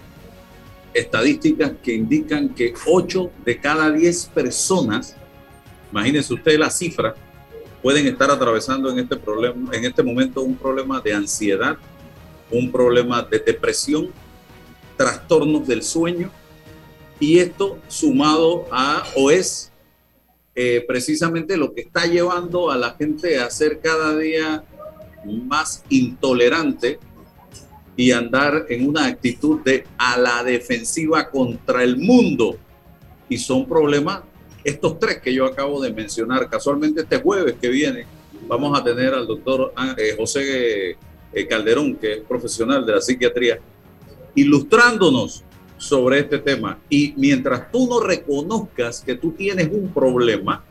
[0.94, 5.16] estadísticas que indican que 8 de cada 10 personas,
[5.92, 7.14] imagínense usted la cifra,
[7.82, 11.78] pueden estar atravesando en este problema, en este momento un problema de ansiedad,
[12.50, 14.10] un problema de depresión,
[14.98, 16.32] trastornos del sueño
[17.20, 19.71] y esto sumado a o es
[20.54, 24.64] eh, precisamente lo que está llevando a la gente a ser cada día
[25.26, 27.00] más intolerante
[27.96, 32.58] y andar en una actitud de a la defensiva contra el mundo.
[33.30, 34.22] Y son problemas,
[34.64, 36.50] estos tres que yo acabo de mencionar.
[36.50, 38.06] Casualmente este jueves que viene
[38.48, 40.98] vamos a tener al doctor ah, eh, José
[41.32, 43.60] eh, Calderón, que es profesional de la psiquiatría,
[44.36, 45.44] ilustrándonos
[45.82, 46.78] sobre este tema.
[46.90, 50.64] Y mientras tú no reconozcas que tú tienes un problema,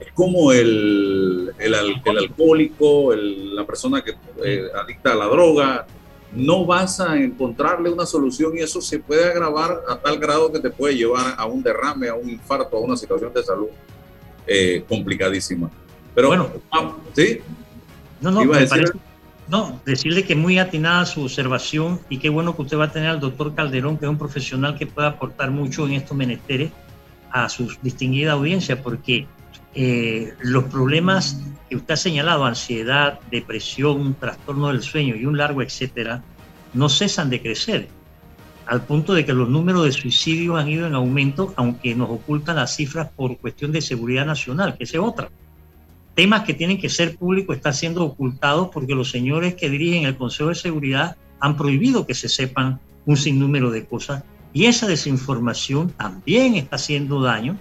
[0.00, 5.86] es como el, el, el alcohólico, la persona que eh, adicta a la droga,
[6.32, 10.58] no vas a encontrarle una solución y eso se puede agravar a tal grado que
[10.58, 13.68] te puede llevar a un derrame, a un infarto, a una situación de salud
[14.48, 15.70] eh, complicadísima.
[16.12, 16.50] Pero bueno,
[17.14, 17.38] ¿sí?
[18.20, 18.92] No, no, me parece,
[19.50, 23.08] no, decirle que muy atinada su observación y qué bueno que usted va a tener
[23.08, 26.70] al doctor Calderón, que es un profesional que puede aportar mucho en estos menesteres
[27.30, 29.26] a su distinguida audiencia, porque
[29.74, 35.62] eh, los problemas que usted ha señalado, ansiedad, depresión, trastorno del sueño y un largo
[35.62, 36.22] etcétera,
[36.74, 37.88] no cesan de crecer,
[38.66, 42.56] al punto de que los números de suicidios han ido en aumento, aunque nos ocultan
[42.56, 45.30] las cifras por cuestión de seguridad nacional, que es otra
[46.18, 50.16] temas que tienen que ser públicos están siendo ocultados porque los señores que dirigen el
[50.16, 55.90] Consejo de Seguridad han prohibido que se sepan un sinnúmero de cosas y esa desinformación
[55.90, 57.56] también está haciendo daño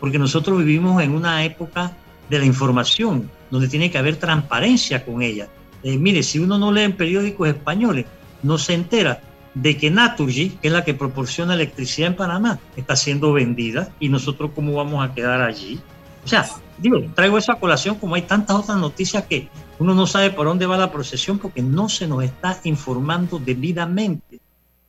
[0.00, 1.96] porque nosotros vivimos en una época
[2.28, 5.46] de la información donde tiene que haber transparencia con ella.
[5.84, 8.06] Eh, mire, si uno no lee en periódicos españoles,
[8.42, 9.20] no se entera
[9.54, 14.08] de que Naturgy, que es la que proporciona electricidad en Panamá, está siendo vendida y
[14.08, 15.78] nosotros cómo vamos a quedar allí.
[16.24, 16.46] O sea,
[16.78, 20.66] digo, traigo esa colación como hay tantas otras noticias que uno no sabe por dónde
[20.66, 24.40] va la procesión porque no se nos está informando debidamente.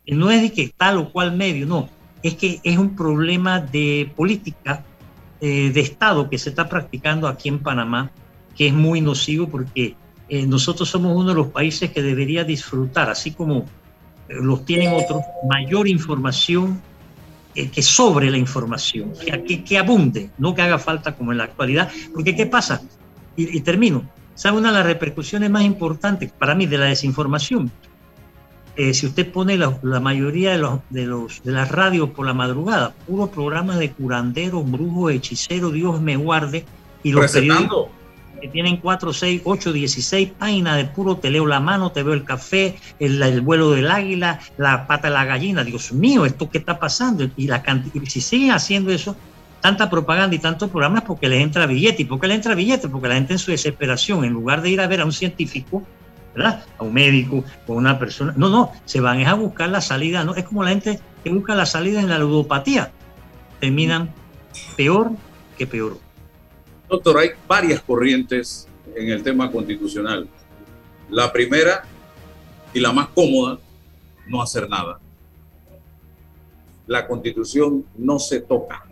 [0.05, 1.89] Y no es de que tal o cual medio, no,
[2.21, 4.83] es que es un problema de política
[5.41, 8.11] eh, de Estado que se está practicando aquí en Panamá,
[8.55, 9.95] que es muy nocivo porque
[10.29, 13.65] eh, nosotros somos uno de los países que debería disfrutar, así como
[14.29, 16.81] eh, los tienen otros, mayor información
[17.53, 19.13] que sobre la información,
[19.45, 21.89] que, que, abunde, no que haga falta como en la actualidad.
[22.13, 22.81] Porque ¿qué pasa?
[23.35, 24.09] Y, termino.
[24.35, 27.71] ¿Sabe una de las repercusiones más importantes para mí de la desinformación?
[28.75, 32.33] Eh, si usted pone la, mayoría de, los, de, los, de las radios por la
[32.33, 36.65] madrugada, puro programa de curandero, brujo, hechicero, Dios me guarde,
[37.03, 37.89] y los periódicos,
[38.43, 42.13] que tienen 4, 6, 8, 16 páginas de puro te leo la mano, te veo
[42.13, 45.63] el café, el, vuelo del águila, la pata de la gallina.
[45.63, 47.25] Dios mío, ¿esto qué está pasando?
[47.37, 49.15] Y, la y si siguen haciendo eso,
[49.61, 52.01] tanta propaganda y tantos programas porque les entra billete.
[52.01, 52.89] ¿Y por qué les entra billete?
[52.89, 55.81] Porque la gente en su desesperación, en lugar de ir a ver a un científico,
[56.35, 56.65] ¿verdad?
[56.79, 58.33] A un médico o una persona.
[58.35, 60.25] No, no, se van a buscar la salida.
[60.25, 60.35] ¿no?
[60.35, 62.91] Es como la gente que busca la salida en la ludopatía.
[63.61, 64.09] Terminan
[64.75, 65.11] peor
[65.57, 65.97] que peor.
[66.93, 70.29] Doctor, hay varias corrientes en el tema constitucional.
[71.09, 71.83] La primera
[72.71, 73.57] y la más cómoda,
[74.27, 74.99] no hacer nada.
[76.85, 78.85] La constitución no se toca.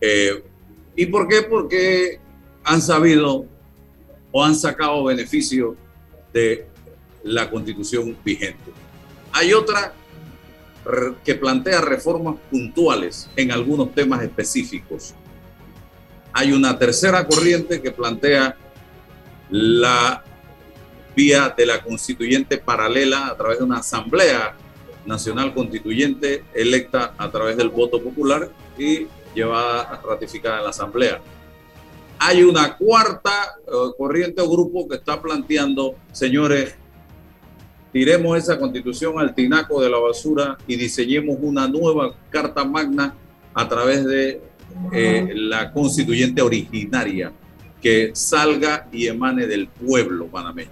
[0.00, 0.44] Eh,
[0.94, 1.42] ¿Y por qué?
[1.42, 2.20] Porque
[2.62, 3.46] han sabido
[4.30, 5.74] o han sacado beneficio
[6.32, 6.68] de
[7.24, 8.70] la constitución vigente.
[9.32, 9.92] Hay otra
[11.24, 15.16] que plantea reformas puntuales en algunos temas específicos.
[16.32, 18.56] Hay una tercera corriente que plantea
[19.50, 20.24] la
[21.14, 24.54] vía de la constituyente paralela a través de una asamblea
[25.04, 31.20] nacional constituyente electa a través del voto popular y llevada ratificada en la asamblea.
[32.18, 36.76] Hay una cuarta eh, corriente o grupo que está planteando, señores,
[37.92, 43.14] tiremos esa constitución al tinaco de la basura y diseñemos una nueva carta magna
[43.54, 44.40] a través de
[44.92, 47.32] eh, la constituyente originaria
[47.80, 50.70] que salga y emane del pueblo panameño.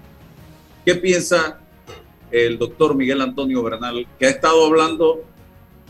[0.85, 1.61] ¿Qué piensa
[2.31, 5.25] el doctor Miguel Antonio Bernal, que ha estado hablando,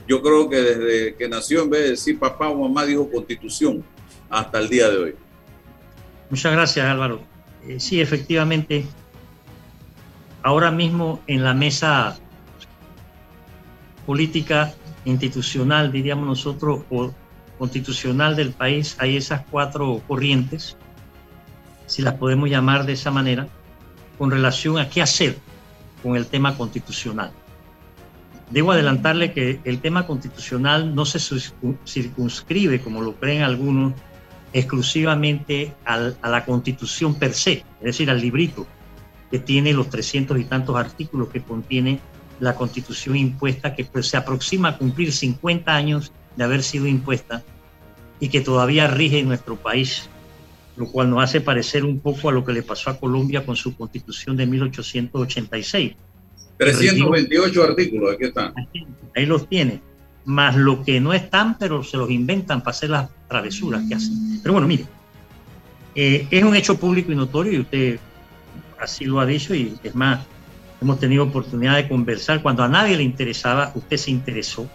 [0.09, 3.85] yo creo que desde que nació, en vez de decir papá o mamá, dijo constitución
[4.29, 5.15] hasta el día de hoy?
[6.31, 7.21] Muchas gracias, Álvaro.
[7.69, 8.87] Eh, sí, efectivamente,
[10.43, 12.19] ahora mismo en la mesa
[14.07, 17.13] política institucional, diríamos nosotros, o
[17.61, 20.79] constitucional del país hay esas cuatro corrientes
[21.85, 23.49] si las podemos llamar de esa manera,
[24.17, 25.37] con relación a qué hacer
[26.03, 27.33] con el tema constitucional.
[28.49, 31.19] Debo adelantarle que el tema constitucional no se
[31.85, 33.93] circunscribe, como lo creen algunos,
[34.55, 38.67] exclusivamente a la constitución per se, es decir, al librito
[39.31, 42.01] que tiene los 300 y tantos artículos que contiene
[42.39, 47.43] la constitución impuesta, que pues, se aproxima a cumplir 50 años de haber sido impuesta
[48.21, 50.09] y que todavía rige en nuestro país,
[50.77, 53.57] lo cual nos hace parecer un poco a lo que le pasó a Colombia con
[53.57, 55.95] su constitución de 1886.
[56.59, 58.53] 328 artículos, aquí están.
[59.17, 59.81] Ahí los tiene,
[60.27, 64.41] más lo que no están, pero se los inventan para hacer las travesuras que hacen.
[64.43, 64.85] Pero bueno, mire,
[65.95, 67.99] eh, es un hecho público y notorio y usted
[68.79, 70.21] así lo ha dicho y es más,
[70.81, 72.43] hemos tenido oportunidad de conversar.
[72.43, 74.69] Cuando a nadie le interesaba, usted se interesó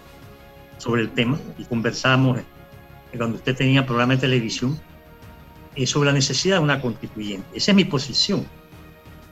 [0.77, 2.39] sobre el tema y conversamos
[3.17, 4.79] cuando usted tenía programa de televisión
[5.75, 7.47] eh, sobre la necesidad de una constituyente.
[7.53, 8.45] Esa es mi posición.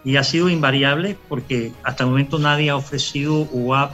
[0.03, 3.93] Y ha sido invariable porque hasta el momento nadie ha ofrecido o ha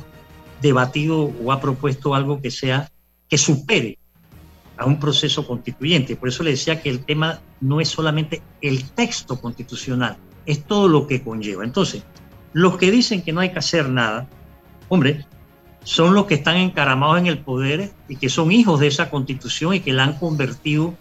[0.61, 2.91] debatido o ha propuesto algo que sea,
[3.27, 3.99] que supere
[4.77, 6.15] a un proceso constituyente.
[6.15, 10.87] Por eso le decía que el tema no es solamente el texto constitucional, es todo
[10.87, 11.63] lo que conlleva.
[11.63, 12.03] Entonces,
[12.53, 14.27] los que dicen que no hay que hacer nada,
[14.87, 15.25] hombre,
[15.83, 19.73] son los que están encaramados en el poder y que son hijos de esa constitución
[19.73, 20.93] y que la han convertido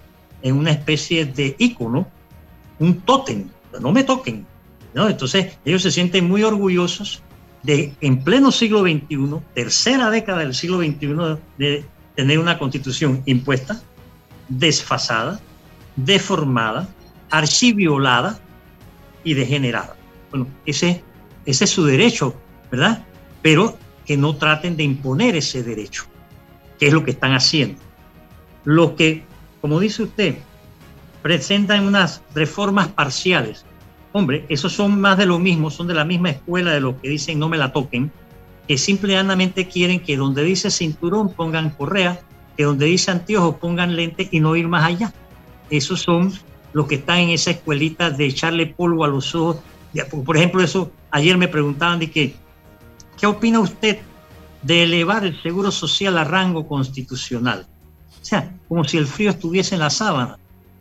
[0.43, 2.07] en una especie de ícono,
[2.79, 3.49] un tótem,
[3.81, 4.47] no me toquen.
[4.95, 5.09] ¿no?
[5.09, 7.23] Entonces ellos se sienten muy orgullosos
[7.62, 13.81] de en pleno siglo XXI, tercera década del siglo XXI, de tener una constitución impuesta,
[14.49, 15.41] desfasada,
[15.97, 16.88] deformada,
[17.31, 18.38] archiviolada
[19.25, 19.97] y degenerada.
[20.31, 21.03] Bueno, ese,
[21.47, 22.35] ese es su derecho,
[22.71, 23.05] ¿verdad?
[23.43, 23.77] Pero
[24.09, 26.05] que no traten de imponer ese derecho,
[26.79, 27.79] que es lo que están haciendo.
[28.64, 29.23] Lo que,
[29.61, 30.38] como dice usted,
[31.21, 33.66] presentan unas reformas parciales.
[34.12, 37.11] Hombre, esos son más de lo mismo, son de la misma escuela de los que
[37.11, 38.11] dicen no me la toquen,
[38.66, 42.18] que simplemente quieren que donde dice cinturón pongan correa,
[42.57, 45.12] que donde dice anteojos pongan lente y no ir más allá.
[45.68, 46.33] Esos son
[46.73, 49.59] los que están en esa escuelita de echarle polvo a los ojos.
[50.25, 52.48] Por ejemplo, eso ayer me preguntaban de que
[53.19, 53.99] ¿Qué opina usted
[54.63, 57.67] de elevar el seguro social a rango constitucional?
[58.21, 60.39] O sea, como si el frío estuviese en la sábana,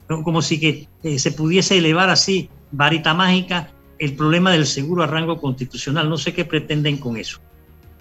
[0.07, 5.07] como si que, eh, se pudiese elevar así, varita mágica, el problema del seguro a
[5.07, 6.09] rango constitucional.
[6.09, 7.39] No sé qué pretenden con eso.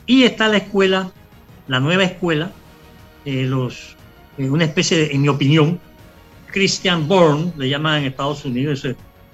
[0.06, 1.10] Y está la escuela,
[1.66, 2.52] la nueva escuela,
[3.24, 3.96] eh, los,
[4.38, 5.80] eh, una especie de, en mi opinión,
[6.48, 8.84] Christian Born, le llaman en Estados Unidos,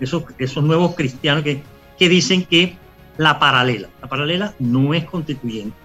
[0.00, 1.62] esos, esos, nuevos cristianos que,
[1.98, 2.76] que dicen que
[3.18, 3.88] la paralela.
[4.00, 5.76] La paralela no es constituyente.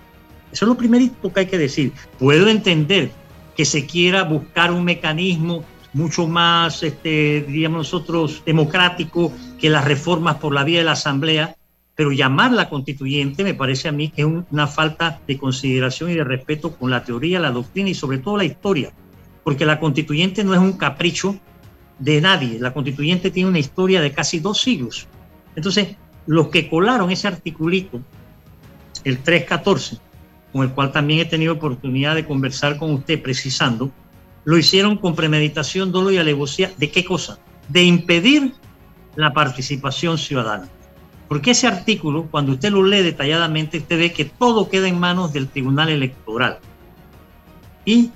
[0.51, 1.91] Eso es lo primerito que hay que decir.
[2.19, 3.11] Puedo entender
[3.55, 5.63] que se quiera buscar un mecanismo
[5.93, 11.55] mucho más, este, diríamos nosotros, democrático que las reformas por la vía de la Asamblea,
[11.95, 16.23] pero llamarla constituyente me parece a mí que es una falta de consideración y de
[16.23, 18.91] respeto con la teoría, la doctrina y sobre todo la historia,
[19.43, 21.39] porque la constituyente no es un capricho
[21.97, 25.07] de nadie, la constituyente tiene una historia de casi dos siglos.
[25.55, 25.95] Entonces,
[26.27, 27.99] los que colaron ese articulito,
[29.03, 29.97] el 314,
[30.51, 33.91] con el cual también he tenido oportunidad de conversar con usted precisando,
[34.43, 36.71] lo hicieron con premeditación, dolo y alevosía.
[36.77, 37.39] ¿De qué cosa?
[37.67, 38.53] De impedir
[39.15, 40.69] la participación ciudadana.
[41.27, 45.33] Porque ese artículo, cuando usted lo lee detalladamente, usted ve que todo queda en manos
[45.33, 46.59] del Tribunal Electoral.
[47.83, 48.11] Y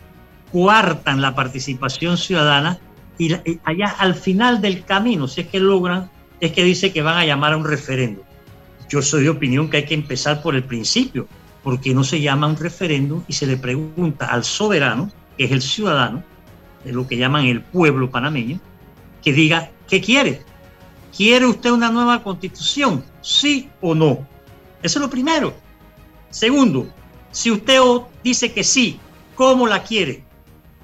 [0.52, 2.80] coartan la participación ciudadana
[3.17, 6.10] y allá al final del camino, si es que logran
[6.41, 8.23] es que dice que van a llamar a un referéndum.
[8.89, 11.27] Yo soy de opinión que hay que empezar por el principio,
[11.63, 15.62] porque no se llama un referéndum y se le pregunta al soberano, que es el
[15.62, 16.23] ciudadano,
[16.84, 18.60] de lo que llaman el pueblo panameño,
[19.23, 20.41] que diga qué quiere.
[21.15, 23.04] ¿Quiere usted una nueva constitución?
[23.21, 24.27] ¿Sí o no?
[24.82, 25.54] Eso es lo primero.
[26.32, 26.88] Segundo,
[27.32, 27.80] si usted
[28.23, 28.99] dice que sí,
[29.36, 30.23] ¿cómo la quiere?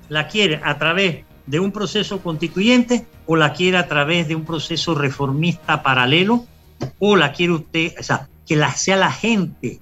[0.10, 4.46] ¿La quiere a través de un proceso constituyente o la quiere a través de un
[4.46, 6.46] proceso reformista paralelo
[7.00, 9.80] o la quiere usted, o sea, que la sea la gente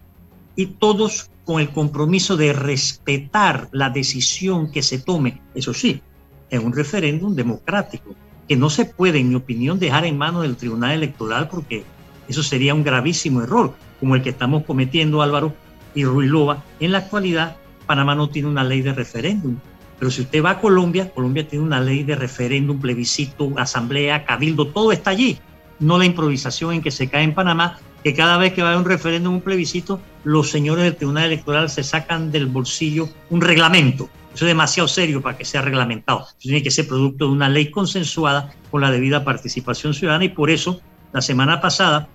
[0.56, 6.02] y todos con el compromiso de respetar la decisión que se tome, eso sí,
[6.50, 8.16] en un referéndum democrático,
[8.48, 11.84] que no se puede, en mi opinión, dejar en manos del Tribunal Electoral porque
[12.28, 15.54] eso sería un gravísimo error, como el que estamos cometiendo Álvaro
[15.94, 16.64] y Ruilova.
[16.80, 19.58] En la actualidad, Panamá no tiene una ley de referéndum
[20.06, 24.68] pero si usted va a Colombia, Colombia tiene una ley de referéndum, plebiscito, asamblea, cabildo,
[24.68, 25.40] todo está allí.
[25.80, 28.78] No la improvisación en que se cae en Panamá, que cada vez que va a
[28.78, 34.08] un referéndum, un plebiscito, los señores del Tribunal Electoral se sacan del bolsillo un reglamento
[34.36, 36.28] Eso es demasiado serio para que sea reglamentado.
[36.38, 40.52] Tiene que ser producto de una ley consensuada con la debida participación ciudadana y por
[40.52, 40.82] eso
[41.14, 42.10] la semana pasada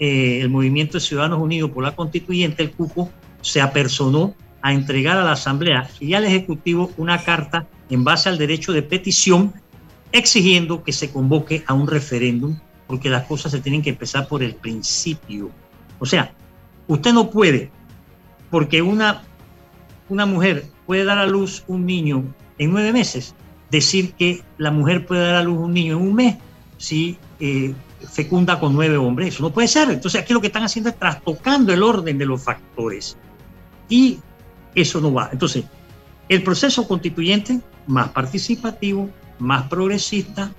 [0.00, 3.08] eh, el Movimiento de Ciudadanos Unidos por la Constituyente, el CUCO,
[3.40, 8.38] se apersonó a entregar a la Asamblea y al Ejecutivo una carta en base al
[8.38, 9.52] derecho de petición
[10.12, 14.42] exigiendo que se convoque a un referéndum porque las cosas se tienen que empezar por
[14.42, 15.50] el principio.
[16.00, 16.32] O sea,
[16.88, 17.70] usted no puede,
[18.50, 19.22] porque una,
[20.08, 22.24] una mujer puede dar a luz un niño
[22.58, 23.34] en nueve meses,
[23.70, 26.36] decir que la mujer puede dar a luz un niño en un mes
[26.78, 27.74] si eh,
[28.10, 29.34] fecunda con nueve hombres.
[29.34, 29.90] Eso no puede ser.
[29.90, 33.16] Entonces aquí lo que están haciendo es trastocando el orden de los factores.
[33.88, 34.18] Y
[34.74, 35.28] eso no va.
[35.32, 35.64] Entonces,
[36.28, 40.52] el proceso constituyente más participativo, más progresista,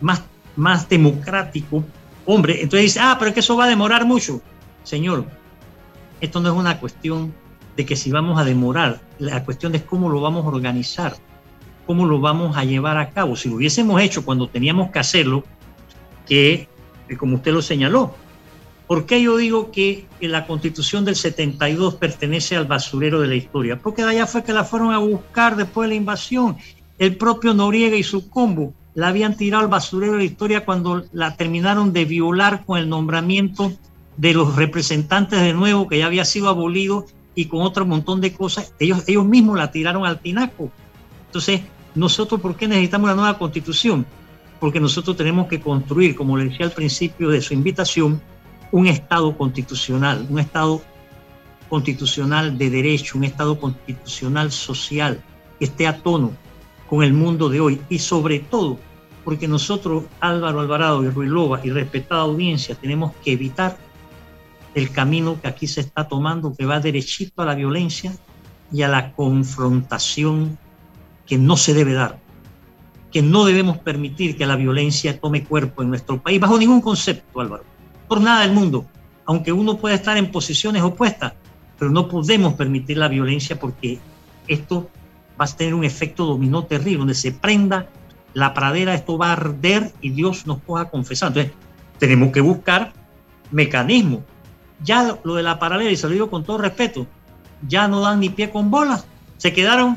[0.00, 0.22] más,
[0.56, 1.84] más democrático.
[2.24, 4.40] Hombre, entonces dice, ah, pero es que eso va a demorar mucho.
[4.84, 5.26] Señor,
[6.20, 7.34] esto no es una cuestión
[7.76, 11.16] de que si vamos a demorar, la cuestión es cómo lo vamos a organizar,
[11.86, 13.34] cómo lo vamos a llevar a cabo.
[13.34, 15.44] Si lo hubiésemos hecho cuando teníamos que hacerlo,
[16.26, 16.68] que,
[17.18, 18.14] como usted lo señaló,
[18.92, 23.78] ¿por qué yo digo que la constitución del 72 pertenece al basurero de la historia?
[23.78, 26.58] Porque de allá fue que la fueron a buscar después de la invasión.
[26.98, 31.06] El propio Noriega y su combo la habían tirado al basurero de la historia cuando
[31.14, 33.72] la terminaron de violar con el nombramiento
[34.18, 38.34] de los representantes de nuevo que ya había sido abolido y con otro montón de
[38.34, 38.74] cosas.
[38.78, 40.70] Ellos, ellos mismos la tiraron al tinaco.
[41.28, 41.62] Entonces,
[41.94, 44.04] nosotros, ¿por qué necesitamos una nueva constitución?
[44.60, 48.20] Porque nosotros tenemos que construir, como le decía al principio de su invitación,
[48.72, 50.82] un Estado constitucional, un Estado
[51.68, 55.22] constitucional de derecho, un Estado constitucional social,
[55.58, 56.32] que esté a tono
[56.88, 58.78] con el mundo de hoy y sobre todo
[59.24, 63.78] porque nosotros, Álvaro Alvarado y Ruilova y respetada audiencia, tenemos que evitar
[64.74, 68.12] el camino que aquí se está tomando, que va derechito a la violencia
[68.72, 70.58] y a la confrontación
[71.26, 72.18] que no se debe dar,
[73.12, 77.40] que no debemos permitir que la violencia tome cuerpo en nuestro país, bajo ningún concepto,
[77.40, 77.64] Álvaro,
[78.12, 78.84] por nada del mundo,
[79.24, 81.32] aunque uno pueda estar en posiciones opuestas,
[81.78, 84.00] pero no podemos permitir la violencia porque
[84.46, 84.90] esto
[85.40, 87.86] va a tener un efecto dominó terrible, donde se prenda
[88.34, 91.28] la pradera, esto va a arder y Dios nos pueda confesar.
[91.28, 91.52] Entonces,
[91.98, 92.92] tenemos que buscar
[93.50, 94.20] mecanismos.
[94.84, 97.06] Ya lo de la paralela, y se lo digo con todo respeto,
[97.66, 99.06] ya no dan ni pie con bolas.
[99.38, 99.96] Se quedaron,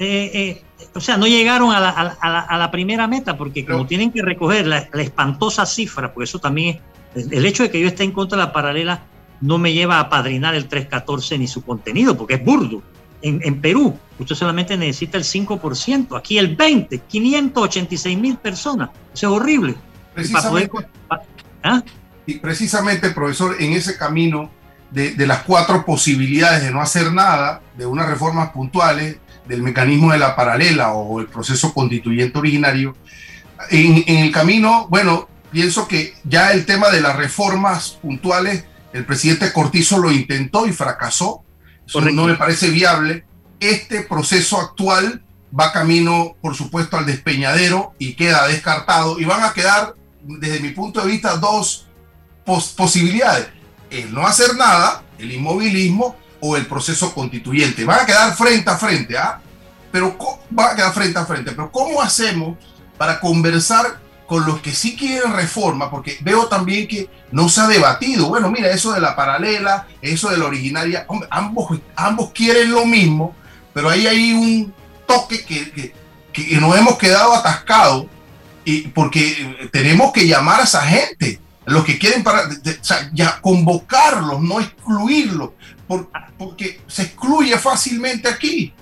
[0.00, 0.62] eh, eh,
[0.96, 5.64] o sea, no llegaron a la, primera meta, porque como tienen que recoger la, espantosa
[5.64, 8.52] cifra, porque eso también es, el hecho de que yo esté en contra de la
[8.52, 9.02] paralela
[9.40, 12.82] no me lleva a padrinar el 314 ni su contenido, porque es burdo
[13.22, 18.90] en, Perú, usted solamente necesita el 5%, aquí el 20%, 586 mil personas.
[19.14, 19.74] Eso es horrible.
[20.14, 20.70] Precisamente,
[21.62, 21.82] ¿Ah?
[22.26, 24.50] y precisamente, profesor, en ese camino
[24.90, 30.12] de, de, las cuatro posibilidades de no hacer nada, de unas reformas puntuales, del mecanismo
[30.12, 32.96] de la paralela o el proceso constituyente originario,
[33.70, 39.04] en, en el camino, bueno, pienso que ya el tema de las reformas puntuales, el
[39.04, 41.44] presidente Cortizo lo intentó y fracasó
[42.00, 43.24] no me parece viable.
[43.60, 45.22] Este proceso actual
[45.58, 49.20] va camino, por supuesto, al despeñadero y queda descartado.
[49.20, 51.86] Y van a quedar, desde mi punto de vista, dos
[52.44, 53.48] posibilidades.
[53.90, 57.84] El no hacer nada, el inmovilismo o el proceso constituyente.
[57.84, 59.40] Van a quedar frente a frente, ¿ah?
[59.92, 60.16] Pero
[60.50, 61.52] van a quedar frente a frente.
[61.52, 62.56] Pero ¿cómo hacemos
[62.96, 64.00] para conversar
[64.32, 68.28] con los que sí quieren reforma, porque veo también que no se ha debatido.
[68.28, 73.36] Bueno, mira, eso de la paralela, eso de la originaria, ambos, ambos quieren lo mismo,
[73.74, 74.72] pero ahí hay un
[75.06, 75.92] toque que,
[76.32, 78.06] que, nos hemos quedado atascados
[78.94, 82.48] porque tenemos que llamar a esa gente, los que quieren para,
[83.42, 85.50] convocarlos, no excluirlos,
[86.38, 88.72] porque se excluye fácilmente aquí.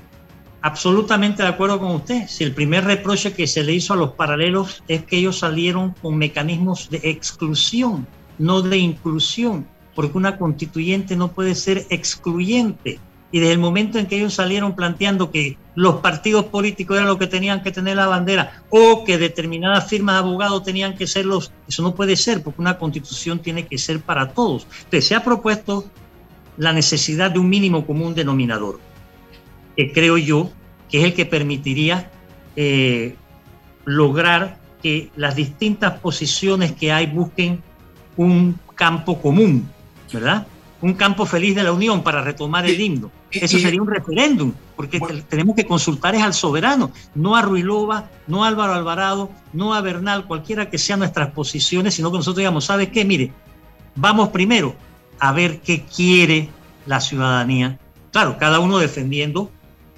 [0.62, 2.26] Absolutamente de acuerdo con usted.
[2.28, 5.94] Si el primer reproche que se le hizo a los paralelos es que ellos salieron
[6.02, 8.06] con mecanismos de exclusión,
[8.38, 12.98] no de inclusión, porque una constituyente no puede ser excluyente.
[13.32, 17.16] Y desde el momento en que ellos salieron planteando que los partidos políticos eran los
[17.16, 21.26] que tenían que tener la bandera o que determinadas firmas de abogados tenían que ser
[21.26, 24.66] los, eso no puede ser, porque una constitución tiene que ser para todos.
[24.84, 25.84] Entonces se ha propuesto
[26.58, 28.89] la necesidad de un mínimo común denominador
[29.80, 30.50] que creo yo
[30.90, 32.10] que es el que permitiría
[32.54, 33.16] eh,
[33.86, 37.62] lograr que las distintas posiciones que hay busquen
[38.18, 39.66] un campo común,
[40.12, 40.46] ¿verdad?
[40.82, 43.10] Un campo feliz de la Unión para retomar el himno.
[43.30, 48.44] Eso sería un referéndum, porque tenemos que consultar es al soberano, no a Ruilova, no
[48.44, 52.66] a Álvaro Alvarado, no a Bernal, cualquiera que sean nuestras posiciones, sino que nosotros digamos,
[52.66, 53.06] ¿sabe qué?
[53.06, 53.32] Mire,
[53.94, 54.74] vamos primero
[55.18, 56.50] a ver qué quiere
[56.84, 57.78] la ciudadanía.
[58.10, 59.50] Claro, cada uno defendiendo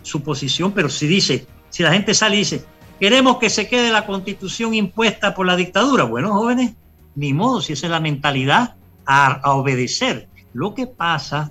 [0.03, 2.64] su posición, pero si dice, si la gente sale y dice,
[3.00, 6.74] queremos que se quede la constitución impuesta por la dictadura, bueno, jóvenes,
[7.14, 8.76] ni modo, si esa es la mentalidad,
[9.07, 10.28] a, obedecer.
[10.53, 11.50] Lo que pasa,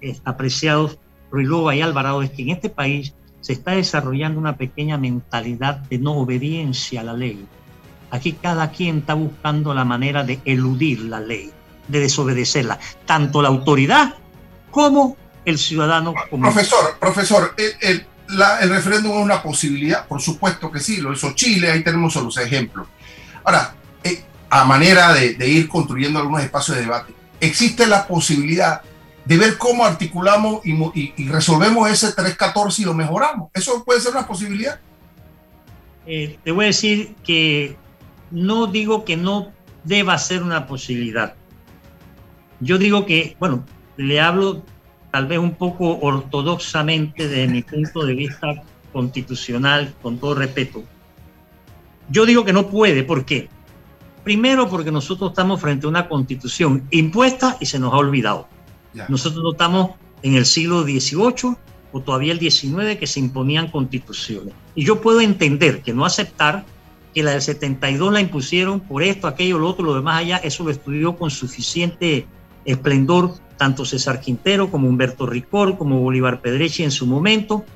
[0.00, 0.98] es, apreciados
[1.30, 5.98] Ruilova y Alvarado, es que en este país se está desarrollando una pequeña mentalidad de
[5.98, 7.44] no obediencia a la ley.
[8.10, 11.50] Aquí cada quien está buscando la manera de eludir la ley,
[11.88, 14.14] de desobedecerla, tanto la autoridad
[14.70, 16.14] como el ciudadano.
[16.30, 18.06] Profesor, profesor, el,
[18.68, 22.88] referéndum es una posibilidad, por supuesto que sí, lo hizo Chile, ahí tenemos los ejemplos.
[23.44, 23.74] Ahora,
[24.04, 28.82] eh, a manera de, ir construyendo algunos espacios de debate, existe la posibilidad
[29.24, 33.50] de ver cómo articulamos y, resolvemos ese 314 y lo mejoramos.
[33.54, 34.80] ¿Eso puede ser una posibilidad?
[36.06, 37.76] Eh, te voy a decir que
[38.30, 39.52] no digo que no
[39.84, 41.34] deba ser una posibilidad.
[42.60, 43.64] Yo digo que, bueno,
[43.96, 44.62] le hablo
[45.10, 50.82] tal vez un poco ortodoxamente de mi punto de vista constitucional, con todo respeto.
[52.10, 53.48] Yo digo que no puede, ¿por qué?
[54.24, 58.48] Primero porque nosotros estamos frente a una constitución impuesta y se nos ha olvidado.
[59.08, 59.90] Nosotros no estamos
[60.22, 61.56] en el siglo XVIII
[61.92, 64.54] o todavía el XIX que se imponían constituciones.
[64.74, 66.64] Y yo puedo entender que no aceptar
[67.14, 70.64] que la del 72 la impusieron por esto, aquello, lo otro, lo demás allá, eso
[70.64, 72.26] lo estudió con suficiente
[72.64, 77.66] esplendor tanto César Quintero como Humberto Ricor, como Bolívar Pedrechi en su momento,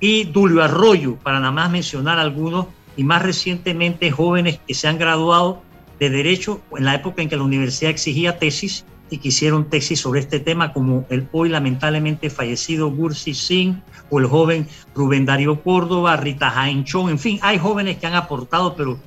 [0.00, 2.66] y Dulio Arroyo, para nada más mencionar algunos,
[2.96, 5.62] y más recientemente jóvenes que se han graduado
[6.00, 10.00] de Derecho en la época en que la universidad exigía tesis y que hicieron tesis
[10.00, 15.62] sobre este tema, como el hoy lamentablemente fallecido Bursi Singh o el joven Rubén Darío
[15.62, 18.98] Córdoba, Rita Jaenchón, en fin, hay jóvenes que han aportado, pero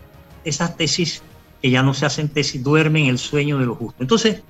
[0.44, 1.22] esas tesis
[1.62, 4.02] que ya no se hacen tesis duermen el sueño de lo justo.
[4.02, 4.42] Entonces,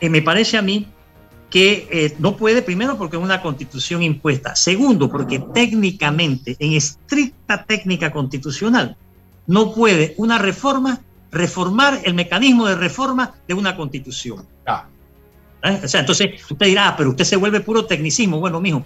[0.00, 0.86] eh, me parece a mí
[1.52, 7.64] que eh, no puede, primero porque es una constitución impuesta, segundo porque técnicamente, en estricta
[7.64, 8.96] técnica constitucional,
[9.46, 14.46] no puede una reforma reformar el mecanismo de reforma de una constitución.
[14.66, 15.80] ¿Eh?
[15.84, 18.40] O sea, entonces usted dirá, ah, pero usted se vuelve puro tecnicismo.
[18.40, 18.82] Bueno, mijo,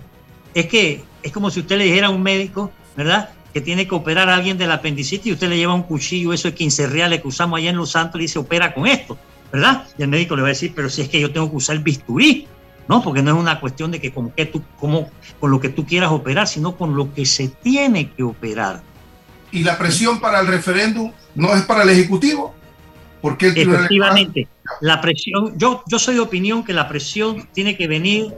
[0.53, 3.31] es que es como si usted le dijera a un médico, ¿verdad?
[3.55, 6.49] Que tiene que operar a alguien del apendicitis y usted le lleva un cuchillo, eso
[6.49, 9.17] es 15 reales que usamos allá en Los Santos y dice, opera con esto,
[9.53, 9.87] ¿verdad?
[9.97, 11.77] Y el médico le va a decir, pero si es que yo tengo que usar
[11.77, 12.49] el bisturí,
[12.89, 13.03] ¿no?
[13.03, 15.11] Porque no es una cuestión de que con, que tú, como,
[15.41, 18.83] con lo que tú quieras operar, sino con lo que se tiene que operar.
[19.53, 22.55] ¿Y la presión para el referéndum no es para el Ejecutivo?
[23.21, 24.49] Porque Efectivamente,
[24.81, 28.35] la presión, yo, yo soy de opinión que la presión tiene que venir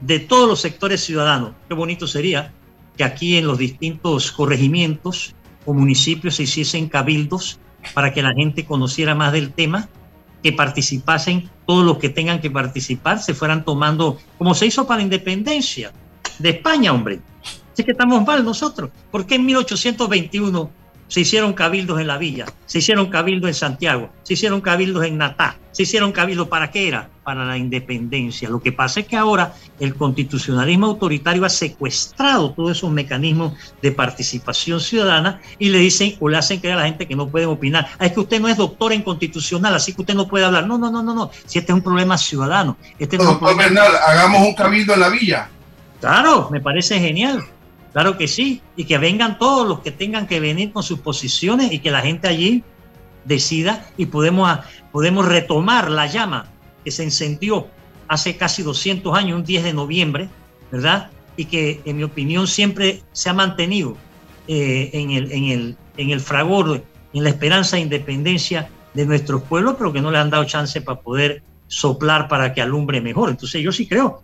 [0.00, 1.52] de todos los sectores ciudadanos.
[1.68, 2.52] Qué bonito sería
[2.96, 5.34] que aquí en los distintos corregimientos
[5.64, 7.60] o municipios se hiciesen cabildos
[7.94, 9.88] para que la gente conociera más del tema
[10.42, 14.98] que participasen todos los que tengan que participar, se fueran tomando, como se hizo para
[14.98, 15.90] la independencia
[16.38, 17.20] de España, hombre.
[17.72, 18.90] Así que estamos mal nosotros.
[19.10, 20.70] ¿Por qué en 1821
[21.12, 25.18] se hicieron cabildos en la villa, se hicieron cabildos en Santiago, se hicieron cabildos en
[25.18, 27.10] Natá, se hicieron cabildos para qué era?
[27.22, 28.48] Para la independencia.
[28.48, 33.52] Lo que pasa es que ahora el constitucionalismo autoritario ha secuestrado todos esos mecanismos
[33.82, 37.28] de participación ciudadana y le dicen o le hacen creer a la gente que no
[37.28, 37.88] pueden opinar.
[37.98, 40.66] Ah, es que usted no es doctor en constitucional, así que usted no puede hablar.
[40.66, 41.30] No, no, no, no, no.
[41.44, 42.78] Si este es un problema ciudadano.
[42.98, 45.50] Este no, Bernal, hagamos un cabildo en la villa.
[46.00, 47.44] Claro, me parece genial.
[47.92, 51.72] Claro que sí, y que vengan todos los que tengan que venir con sus posiciones
[51.72, 52.64] y que la gente allí
[53.24, 54.58] decida y podemos,
[54.90, 56.46] podemos retomar la llama
[56.84, 57.68] que se encendió
[58.08, 60.28] hace casi 200 años, un 10 de noviembre,
[60.70, 61.10] ¿verdad?
[61.36, 63.96] Y que en mi opinión siempre se ha mantenido
[64.48, 66.82] eh, en, el, en, el, en el fragor,
[67.12, 70.80] en la esperanza de independencia de nuestros pueblos, pero que no le han dado chance
[70.80, 73.30] para poder soplar para que alumbre mejor.
[73.30, 74.22] Entonces yo sí creo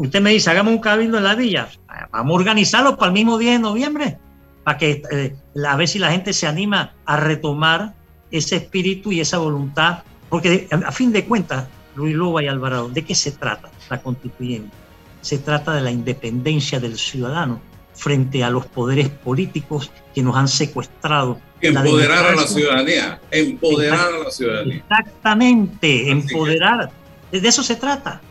[0.00, 1.68] usted me dice, hagamos un cabildo en la villa,
[2.10, 4.18] vamos a organizarlo para el mismo día de noviembre,
[4.64, 5.36] para que eh,
[5.66, 7.94] a ver si la gente se anima a retomar
[8.30, 13.04] ese espíritu y esa voluntad, porque a fin de cuentas, Luis Loba y Alvarado, ¿de
[13.04, 14.74] qué se trata la constituyente?
[15.20, 17.60] Se trata de la independencia del ciudadano
[17.92, 21.38] frente a los poderes políticos que nos han secuestrado.
[21.60, 24.76] Empoderar a la ciudadanía, empoderar a la ciudadanía.
[24.76, 26.90] Exactamente, empoderar.
[27.30, 28.22] De eso se trata.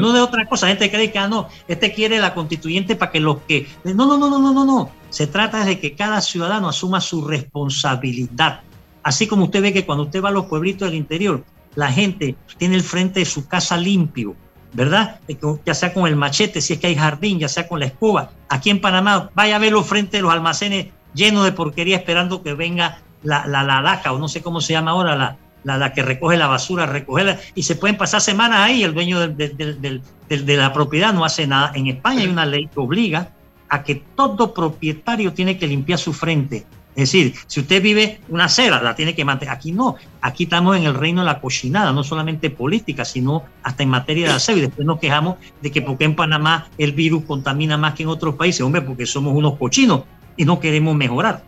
[0.00, 0.68] No de otra cosa.
[0.68, 3.66] Gente cree que, ah, no, este quiere la constituyente para que los que.
[3.84, 4.90] No, no, no, no, no, no, no.
[5.10, 8.60] Se trata de que cada ciudadano asuma su responsabilidad.
[9.02, 11.44] Así como usted ve que cuando usted va a los pueblitos del interior,
[11.74, 14.34] la gente tiene el frente de su casa limpio,
[14.72, 15.20] ¿verdad?
[15.64, 18.30] Ya sea con el machete, si es que hay jardín, ya sea con la escoba.
[18.48, 22.42] Aquí en Panamá, vaya a ver los frentes de los almacenes llenos de porquería esperando
[22.42, 26.02] que venga la, la, la, o no sé cómo se llama ahora, la, la, que
[26.02, 31.12] recoge la basura, recogerla, y se pueden pasar semanas ahí, el dueño de, la propiedad
[31.12, 31.72] no hace nada.
[31.74, 33.30] En España hay una ley que obliga
[33.68, 36.64] a que todo propietario tiene que limpiar su frente.
[36.96, 39.52] Es decir, si usted vive una acera, la tiene que mantener.
[39.52, 43.82] Aquí no, aquí estamos en el reino de la cochinada, no solamente política, sino hasta
[43.82, 44.56] en materia de aseo.
[44.56, 48.10] Y después nos quejamos de que porque en Panamá el virus contamina más que en
[48.10, 48.60] otros países.
[48.60, 50.02] Hombre, porque somos unos cochinos
[50.36, 51.42] y no queremos mejorar.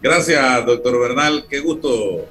[0.00, 1.44] Gracias, doctor Bernal.
[1.50, 2.26] Qué gusto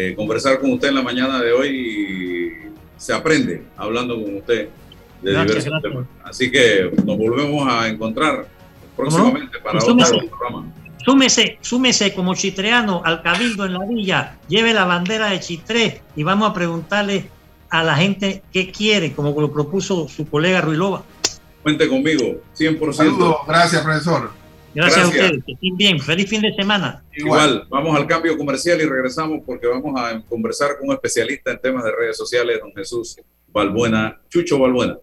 [0.00, 2.52] eh, conversar con usted en la mañana de hoy.
[2.96, 4.68] Se aprende hablando con usted
[5.22, 6.06] de diversos temas.
[6.22, 8.46] Así que nos volvemos a encontrar
[8.96, 9.96] próximamente para otro
[10.28, 10.72] programa.
[11.04, 16.22] Súmese, súmese como chitreano al cabildo en la villa, lleve la bandera de Chitré y
[16.22, 17.28] vamos a preguntarle
[17.68, 21.02] a la gente qué quiere, como lo propuso su colega Ruilova.
[21.62, 22.92] Cuente conmigo, 100%.
[22.92, 24.30] Saludos, gracias, profesor.
[24.74, 26.00] Gracias, a ustedes, que estén bien.
[26.00, 27.02] Feliz fin de semana.
[27.16, 31.60] Igual, vamos al cambio comercial y regresamos porque vamos a conversar con un especialista en
[31.60, 33.16] temas de redes sociales, don Jesús
[33.48, 34.98] Balbuena, Chucho Balbuena.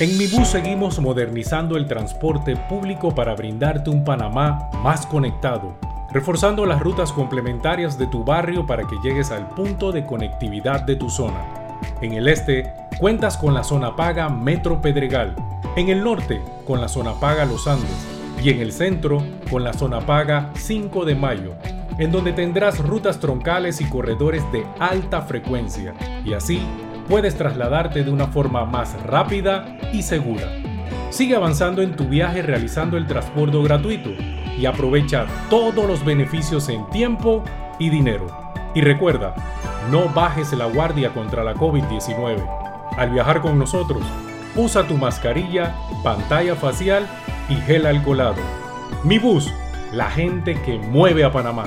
[0.00, 5.76] En Mi Bus seguimos modernizando el transporte público para brindarte un Panamá más conectado,
[6.12, 10.94] reforzando las rutas complementarias de tu barrio para que llegues al punto de conectividad de
[10.94, 11.44] tu zona.
[12.00, 15.34] En el este, cuentas con la zona paga Metro Pedregal,
[15.76, 19.72] en el norte, con la zona paga Los Andes, y en el centro, con la
[19.72, 21.54] zona paga 5 de Mayo,
[21.98, 26.60] en donde tendrás rutas troncales y corredores de alta frecuencia, y así
[27.08, 30.46] puedes trasladarte de una forma más rápida y segura.
[31.10, 34.10] Sigue avanzando en tu viaje realizando el transporte gratuito
[34.58, 37.42] y aprovecha todos los beneficios en tiempo
[37.78, 38.26] y dinero.
[38.74, 39.34] Y recuerda,
[39.90, 42.46] no bajes la guardia contra la COVID-19.
[42.96, 44.02] Al viajar con nosotros,
[44.54, 45.74] usa tu mascarilla,
[46.04, 47.06] pantalla facial
[47.48, 48.36] y gel alcoholado.
[49.04, 49.52] Mi bus,
[49.92, 51.66] la gente que mueve a Panamá.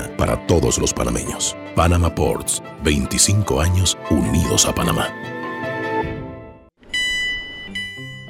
[0.17, 1.55] para todos los panameños.
[1.75, 5.07] Panama Ports, 25 años unidos a Panamá.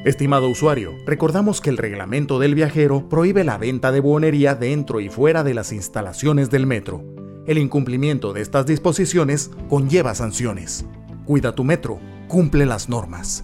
[0.04, 5.10] Estimado usuario, recordamos que el reglamento del viajero prohíbe la venta de buonería dentro y
[5.10, 7.04] fuera de las instalaciones del metro.
[7.46, 10.86] El incumplimiento de estas disposiciones conlleva sanciones.
[11.26, 13.44] Cuida tu metro, cumple las normas.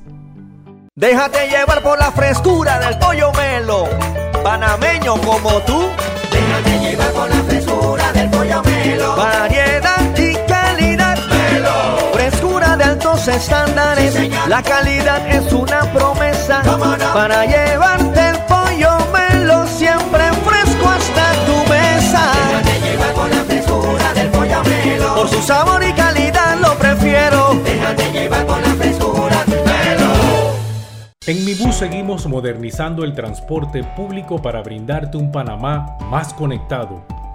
[0.95, 3.85] Déjate llevar por la frescura del pollo melo,
[4.43, 5.83] panameño como tú.
[6.31, 7.36] Déjate llevar por la
[8.61, 9.15] del melo.
[9.15, 11.17] Variedad y calidad.
[11.27, 12.11] Melo.
[12.13, 14.13] Frescura de altos estándares.
[14.13, 16.61] Sí, la calidad es una promesa.
[16.63, 16.77] No?
[17.13, 22.31] Para llevarte el pollo melo siempre fresco hasta tu mesa.
[22.49, 25.15] Déjate llevar por la frescura del pollo melo.
[25.15, 27.55] Por su sabor y calidad lo prefiero.
[27.63, 30.07] Déjate llevar por la frescura melo.
[31.25, 37.05] En Mi Bus seguimos modernizando el transporte público para brindarte un Panamá más conectado,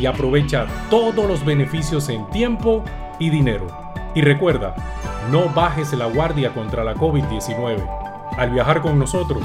[0.00, 2.82] y aprovecha todos los beneficios en tiempo
[3.18, 3.66] y dinero.
[4.14, 4.74] Y recuerda,
[5.30, 7.86] no bajes la guardia contra la COVID-19.
[8.36, 9.42] Al viajar con nosotros,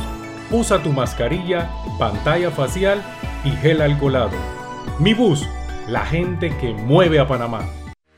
[0.50, 3.04] usa tu mascarilla, pantalla facial
[3.44, 4.32] y gel alcoholado.
[4.98, 5.46] Mi bus,
[5.88, 7.62] la gente que mueve a Panamá.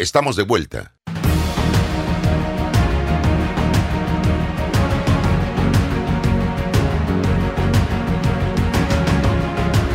[0.00, 0.94] Estamos de vuelta.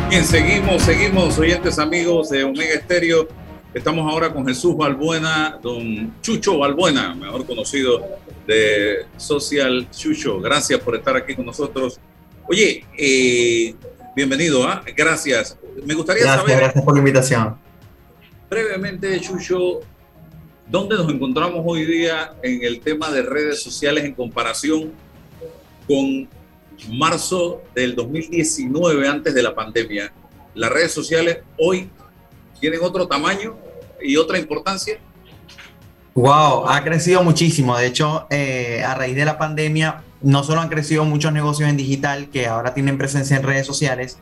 [0.08, 3.26] Bien, seguimos, seguimos, oyentes amigos de Omega Estéreo.
[3.74, 8.06] Estamos ahora con Jesús Balbuena, don Chucho Balbuena, mejor conocido
[8.46, 10.38] de Social Chucho.
[10.38, 11.98] Gracias por estar aquí con nosotros.
[12.48, 13.74] Oye, eh,
[14.14, 14.84] bienvenido, ¿ah?
[14.96, 15.58] gracias.
[15.84, 16.58] Me gustaría gracias, saber.
[16.62, 17.58] Gracias por la invitación.
[18.48, 19.80] Brevemente, Chucho,
[20.68, 24.92] ¿dónde nos encontramos hoy día en el tema de redes sociales en comparación
[25.86, 26.28] con
[26.90, 30.12] marzo del 2019, antes de la pandemia?
[30.54, 31.88] ¿Las redes sociales hoy
[32.60, 33.56] tienen otro tamaño
[34.02, 34.98] y otra importancia?
[36.14, 37.76] Wow, ha crecido muchísimo.
[37.76, 41.76] De hecho, eh, a raíz de la pandemia, no solo han crecido muchos negocios en
[41.76, 44.18] digital que ahora tienen presencia en redes sociales,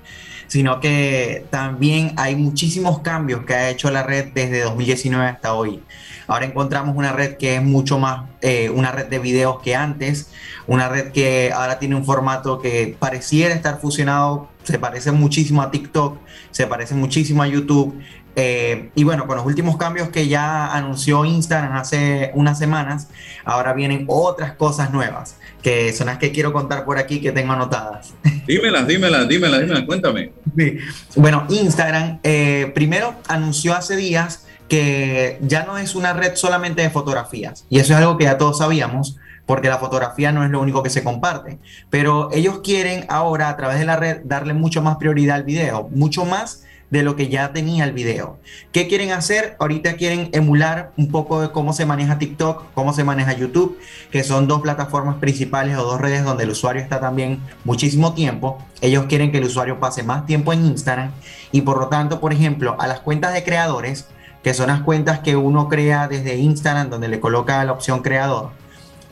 [0.49, 5.81] sino que también hay muchísimos cambios que ha hecho la red desde 2019 hasta hoy.
[6.27, 10.31] Ahora encontramos una red que es mucho más eh, una red de videos que antes,
[10.67, 15.71] una red que ahora tiene un formato que pareciera estar fusionado, se parece muchísimo a
[15.71, 16.19] TikTok,
[16.51, 17.99] se parece muchísimo a YouTube.
[18.37, 23.09] Eh, y bueno, con los últimos cambios que ya anunció Instagram hace unas semanas,
[23.45, 27.53] ahora vienen otras cosas nuevas, que son las que quiero contar por aquí que tengo
[27.53, 28.13] anotadas.
[28.47, 30.33] Dímelas, dímelas, dímelas, dímelas, cuéntame.
[30.57, 30.79] Sí.
[31.17, 36.91] Bueno, Instagram eh, primero anunció hace días que ya no es una red solamente de
[36.91, 40.61] fotografías, y eso es algo que ya todos sabíamos, porque la fotografía no es lo
[40.61, 41.59] único que se comparte,
[41.91, 45.89] pero ellos quieren ahora a través de la red darle mucho más prioridad al video,
[45.91, 48.39] mucho más de lo que ya tenía el video.
[48.71, 49.57] ¿Qué quieren hacer?
[49.59, 53.79] Ahorita quieren emular un poco de cómo se maneja TikTok, cómo se maneja YouTube,
[54.13, 58.59] que son dos plataformas principales o dos redes donde el usuario está también muchísimo tiempo.
[58.81, 61.11] Ellos quieren que el usuario pase más tiempo en Instagram
[61.51, 64.07] y por lo tanto, por ejemplo, a las cuentas de creadores,
[64.45, 68.51] que son las cuentas que uno crea desde Instagram, donde le coloca la opción creador,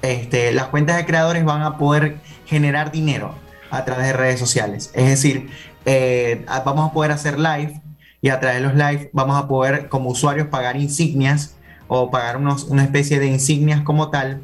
[0.03, 3.35] este, las cuentas de creadores van a poder generar dinero
[3.70, 4.91] a través de redes sociales.
[4.95, 5.49] Es decir,
[5.87, 7.80] eh, vamos a poder hacer live
[8.20, 11.57] y a través de los live vamos a poder como usuarios pagar insignias
[11.89, 14.43] o pagar unos, una especie de insignias como tal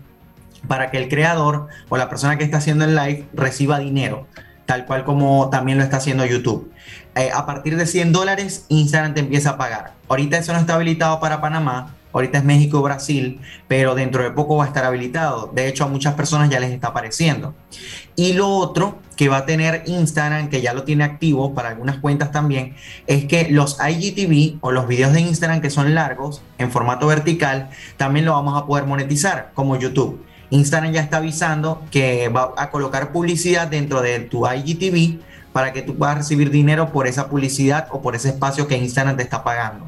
[0.69, 4.27] para que el creador o la persona que está haciendo el live reciba dinero,
[4.65, 6.73] tal cual como también lo está haciendo YouTube.
[7.19, 9.95] Eh, a partir de 100 dólares, Instagram te empieza a pagar.
[10.09, 14.57] Ahorita eso no está habilitado para Panamá, ahorita es México, Brasil, pero dentro de poco
[14.57, 15.51] va a estar habilitado.
[15.53, 17.57] De hecho, a muchas personas ya les está apareciendo.
[18.15, 21.99] Y lo otro que va a tener Instagram, que ya lo tiene activo para algunas
[21.99, 22.77] cuentas también,
[23.09, 27.69] es que los IGTV o los videos de Instagram que son largos, en formato vertical,
[27.97, 30.25] también lo vamos a poder monetizar como YouTube.
[30.51, 35.19] Instagram ya está avisando que va a colocar publicidad dentro de tu IGTV
[35.59, 39.17] para que tú puedas recibir dinero por esa publicidad o por ese espacio que Instagram
[39.17, 39.87] te está pagando.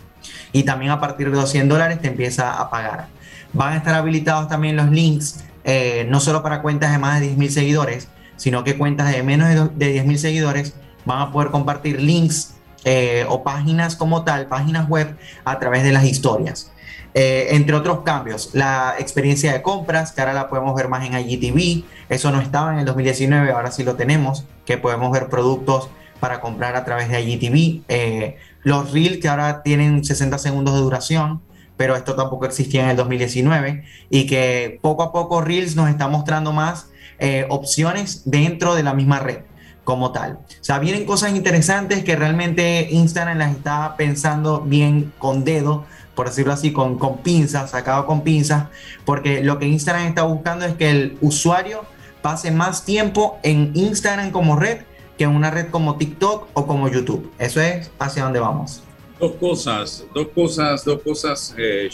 [0.51, 3.07] Y también a partir de 200 dólares te empieza a pagar.
[3.53, 7.37] Van a estar habilitados también los links, eh, no solo para cuentas de más de
[7.37, 9.49] 10.000 seguidores, sino que cuentas de menos
[9.79, 12.55] de 10.000 seguidores van a poder compartir links
[12.85, 16.70] eh, o páginas como tal, páginas web a través de las historias.
[17.13, 21.19] Eh, entre otros cambios, la experiencia de compras, que ahora la podemos ver más en
[21.19, 25.89] IGTV, eso no estaba en el 2019, ahora sí lo tenemos, que podemos ver productos
[26.21, 30.81] para comprar a través de IGTV, eh, los Reels que ahora tienen 60 segundos de
[30.81, 31.43] duración,
[31.77, 36.07] pero esto tampoco existía en el 2019, y que poco a poco Reels nos está
[36.07, 39.39] mostrando más eh, opciones dentro de la misma red
[39.83, 40.35] como tal.
[40.35, 45.85] O sea, vienen cosas interesantes que realmente Instagram las está pensando bien con dedo
[46.21, 48.67] por decirlo así, con, con pinzas, sacado con pinzas,
[49.07, 51.87] porque lo que Instagram está buscando es que el usuario
[52.21, 54.83] pase más tiempo en Instagram como red
[55.17, 57.33] que en una red como TikTok o como YouTube.
[57.39, 58.83] Eso es hacia dónde vamos.
[59.19, 61.89] Dos cosas, dos cosas, dos cosas, eh,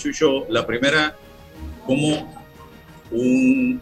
[0.49, 1.14] La primera,
[1.87, 2.29] como
[3.12, 3.81] un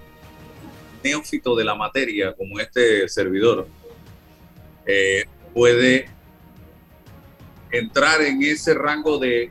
[1.03, 3.67] neófito de la materia como este servidor
[4.85, 5.25] eh,
[5.55, 6.11] puede
[7.71, 9.51] entrar en ese rango de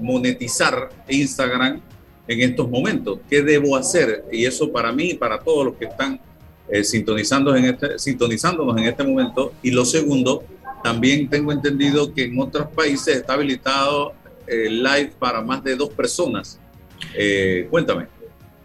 [0.00, 1.80] monetizar Instagram
[2.26, 3.20] en estos momentos?
[3.28, 4.24] ¿Qué debo hacer?
[4.30, 6.20] Y eso para mí y para todos los que están
[6.68, 9.52] eh, sintonizando en este, sintonizándonos en este momento.
[9.62, 10.44] Y lo segundo,
[10.82, 14.12] también tengo entendido que en otros países está habilitado
[14.46, 16.58] el live para más de dos personas.
[17.14, 18.06] Eh, cuéntame.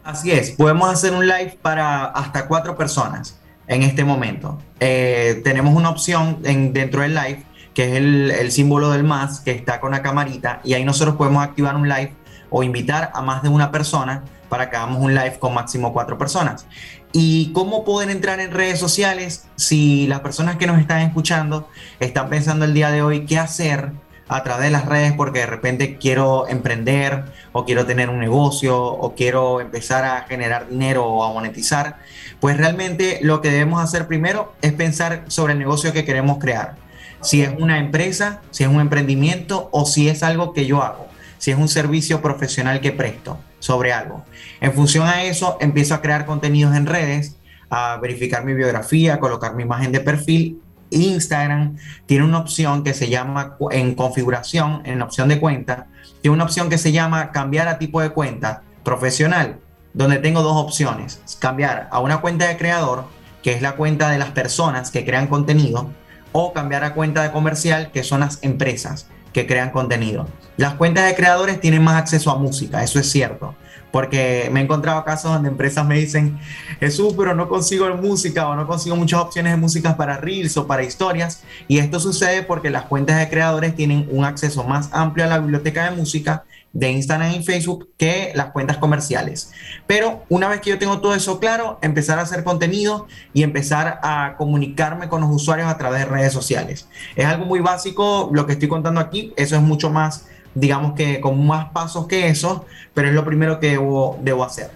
[0.02, 4.58] Así es, podemos hacer un live para hasta cuatro personas en este momento.
[4.78, 7.42] Eh, tenemos una opción en, dentro del live
[7.74, 11.42] que es el, símbolo del más, que está con la camarita, y ahí nosotros podemos
[11.44, 12.14] activar un live
[12.48, 16.16] o invitar a más de una persona para que hagamos un live con máximo cuatro
[16.16, 16.66] personas.
[17.12, 21.68] ¿Y cómo pueden entrar en redes sociales si las personas que nos están escuchando
[21.98, 23.90] están pensando el día de hoy qué hacer
[24.28, 28.80] a través de las redes porque de repente quiero emprender o quiero tener un negocio
[28.82, 31.98] o quiero empezar a generar dinero o a monetizar?
[32.40, 36.83] Pues realmente lo que debemos hacer primero es pensar sobre el negocio que queremos crear
[37.24, 41.08] si es una empresa, si es un emprendimiento o si es algo que yo hago,
[41.38, 44.24] si es un servicio profesional que presto sobre algo.
[44.60, 47.36] En función a eso, empiezo a crear contenidos en redes,
[47.70, 50.60] a verificar mi biografía, colocar mi imagen de perfil.
[50.90, 55.86] Instagram tiene una opción que se llama en configuración, en opción de cuenta,
[56.20, 59.58] tiene una opción que se llama cambiar a tipo de cuenta profesional,
[59.92, 63.06] donde tengo dos opciones, cambiar a una cuenta de creador,
[63.42, 65.90] que es la cuenta de las personas que crean contenido,
[66.36, 70.26] o cambiar a cuenta de comercial, que son las empresas que crean contenido.
[70.56, 73.54] Las cuentas de creadores tienen más acceso a música, eso es cierto,
[73.92, 76.36] porque me he encontrado casos donde empresas me dicen,
[76.80, 80.66] Jesús, pero no consigo música o no consigo muchas opciones de música para reels o
[80.66, 85.26] para historias, y esto sucede porque las cuentas de creadores tienen un acceso más amplio
[85.26, 86.44] a la biblioteca de música
[86.74, 89.52] de Instagram y Facebook que las cuentas comerciales.
[89.86, 94.00] Pero una vez que yo tengo todo eso claro, empezar a hacer contenido y empezar
[94.02, 96.88] a comunicarme con los usuarios a través de redes sociales.
[97.16, 101.20] Es algo muy básico lo que estoy contando aquí, eso es mucho más, digamos que
[101.20, 104.70] con más pasos que eso, pero es lo primero que debo, debo hacer.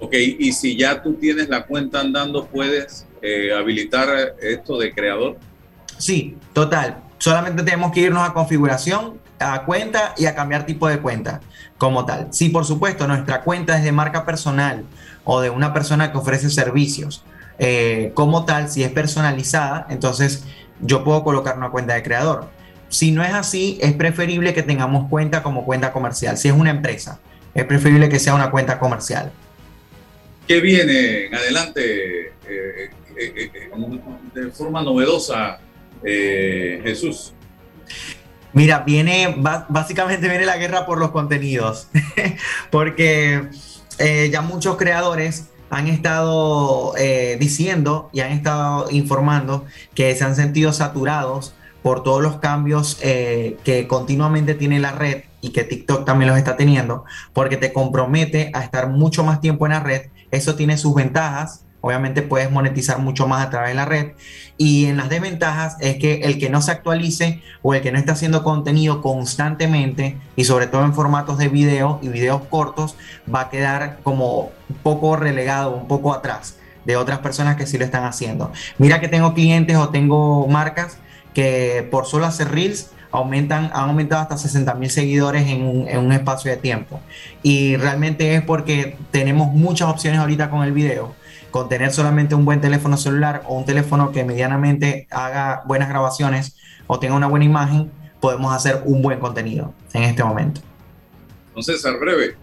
[0.00, 5.36] Ok, y si ya tú tienes la cuenta andando, ¿puedes eh, habilitar esto de creador?
[5.98, 7.03] Sí, total.
[7.24, 11.40] Solamente tenemos que irnos a configuración, a cuenta y a cambiar tipo de cuenta
[11.78, 12.28] como tal.
[12.32, 14.84] Si por supuesto nuestra cuenta es de marca personal
[15.24, 17.24] o de una persona que ofrece servicios
[17.58, 20.44] eh, como tal, si es personalizada, entonces
[20.82, 22.50] yo puedo colocar una cuenta de creador.
[22.90, 26.36] Si no es así, es preferible que tengamos cuenta como cuenta comercial.
[26.36, 27.20] Si es una empresa,
[27.54, 29.32] es preferible que sea una cuenta comercial.
[30.46, 33.50] ¿Qué viene en adelante eh, eh,
[34.34, 35.58] de forma novedosa,
[36.04, 37.32] Jesús?
[38.54, 39.34] Mira, viene,
[39.68, 41.88] básicamente viene la guerra por los contenidos,
[42.70, 43.48] porque
[43.98, 50.36] eh, ya muchos creadores han estado eh, diciendo y han estado informando que se han
[50.36, 56.04] sentido saturados por todos los cambios eh, que continuamente tiene la red y que TikTok
[56.04, 60.10] también los está teniendo, porque te compromete a estar mucho más tiempo en la red.
[60.30, 64.12] Eso tiene sus ventajas, obviamente puedes monetizar mucho más a través de la red.
[64.56, 67.98] Y en las desventajas es que el que no se actualice o el que no
[67.98, 72.96] esté haciendo contenido constantemente y sobre todo en formatos de video y videos cortos
[73.32, 76.56] va a quedar como un poco relegado, un poco atrás
[76.86, 78.50] de otras personas que sí lo están haciendo.
[78.78, 80.96] Mira que tengo clientes o tengo marcas
[81.34, 85.98] que por solo hacer reels aumentan, han aumentado hasta 60 mil seguidores en un, en
[85.98, 87.00] un, espacio de tiempo.
[87.42, 91.14] Y realmente es porque tenemos muchas opciones ahorita con el video
[91.54, 96.56] con tener solamente un buen teléfono celular o un teléfono que medianamente haga buenas grabaciones
[96.88, 100.60] o tenga una buena imagen, podemos hacer un buen contenido en este momento.
[101.50, 102.34] Entonces, César, breve.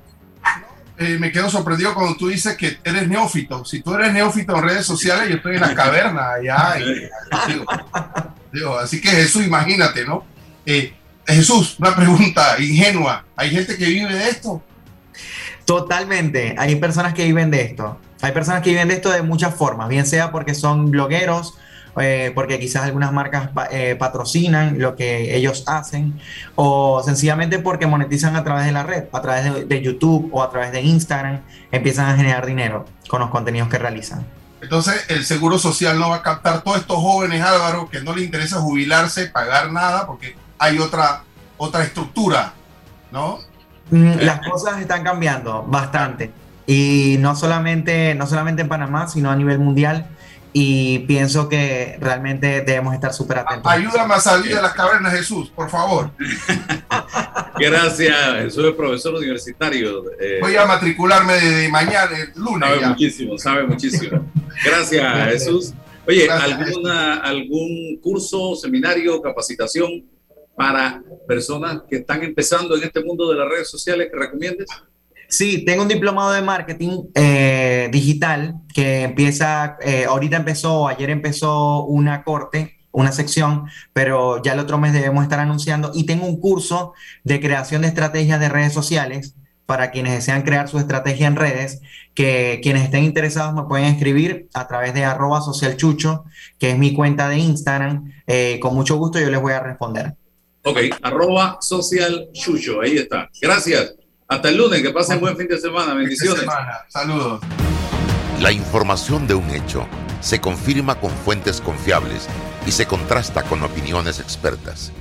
[0.98, 3.66] Eh, me quedo sorprendido cuando tú dices que eres neófito.
[3.66, 6.76] Si tú eres neófito en redes sociales, yo estoy en la caverna allá.
[8.82, 10.24] así que Jesús, imagínate, ¿no?
[10.66, 10.94] Eh,
[11.28, 13.26] Jesús, una pregunta ingenua.
[13.36, 14.64] ¿Hay gente que vive de esto?
[15.66, 16.56] Totalmente.
[16.58, 17.98] Hay personas que viven de esto.
[18.22, 21.58] Hay personas que viven de esto de muchas formas, bien sea porque son blogueros,
[22.00, 26.20] eh, porque quizás algunas marcas eh, patrocinan lo que ellos hacen,
[26.56, 30.44] o sencillamente porque monetizan a través de la red, a través de, de YouTube o
[30.44, 31.42] a través de Instagram,
[31.72, 34.26] empiezan a generar dinero con los contenidos que realizan.
[34.62, 38.26] Entonces, el Seguro Social no va a captar todos estos jóvenes, Álvaro, que no les
[38.26, 41.24] interesa jubilarse, pagar nada, porque hay otra,
[41.58, 42.54] otra estructura,
[43.12, 43.40] ¿no?
[43.92, 46.32] Mm, las cosas están cambiando bastante.
[46.66, 50.08] Y no solamente, no solamente en Panamá, sino a nivel mundial
[50.54, 53.72] y pienso que realmente debemos estar súper atentos.
[53.72, 56.12] Ayúdame a salir de las cavernas, Jesús, por favor.
[57.60, 60.04] Gracias, Jesús es profesor universitario.
[60.20, 62.70] Eh, Voy a matricularme de mañana, el lunes.
[62.70, 64.32] Sabe muchísimo, sabe muchísimo.
[64.66, 65.74] Gracias, Jesús.
[66.08, 70.04] Oye, ¿alguna, ¿algún curso, seminario, capacitación
[70.62, 74.68] para personas que están empezando en este mundo de las redes sociales que recomiendes?
[75.28, 81.86] Sí, tengo un diplomado de marketing eh, digital que empieza, eh, ahorita empezó, ayer empezó
[81.86, 85.90] una corte, una sección, pero ya el otro mes debemos estar anunciando.
[85.96, 86.94] Y tengo un curso
[87.24, 89.34] de creación de estrategias de redes sociales
[89.66, 91.82] para quienes desean crear su estrategia en redes,
[92.14, 96.26] que quienes estén interesados me pueden escribir a través de arroba socialchucho,
[96.60, 98.12] que es mi cuenta de Instagram.
[98.28, 100.18] Eh, con mucho gusto yo les voy a responder.
[100.64, 103.30] Ok, arroba socialchucho, ahí está.
[103.42, 103.96] Gracias.
[104.28, 105.94] Hasta el lunes, que pasen buen fin de semana.
[105.94, 106.46] Bendiciones.
[106.88, 107.42] Saludos.
[108.40, 109.86] La información de un hecho
[110.22, 112.28] se confirma con fuentes confiables
[112.66, 114.92] y se contrasta con opiniones expertas.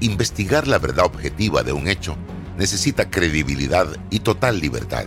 [0.00, 2.16] Investigar la verdad objetiva de un hecho
[2.56, 5.04] necesita credibilidad y total libertad.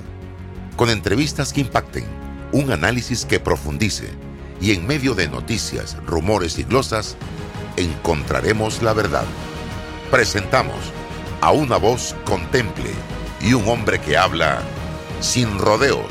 [0.75, 2.05] Con entrevistas que impacten,
[2.51, 4.09] un análisis que profundice
[4.61, 7.17] y en medio de noticias, rumores y glosas,
[7.77, 9.25] encontraremos la verdad.
[10.11, 10.77] Presentamos
[11.41, 12.91] a una voz contemple
[13.41, 14.61] y un hombre que habla
[15.19, 16.07] sin rodeos.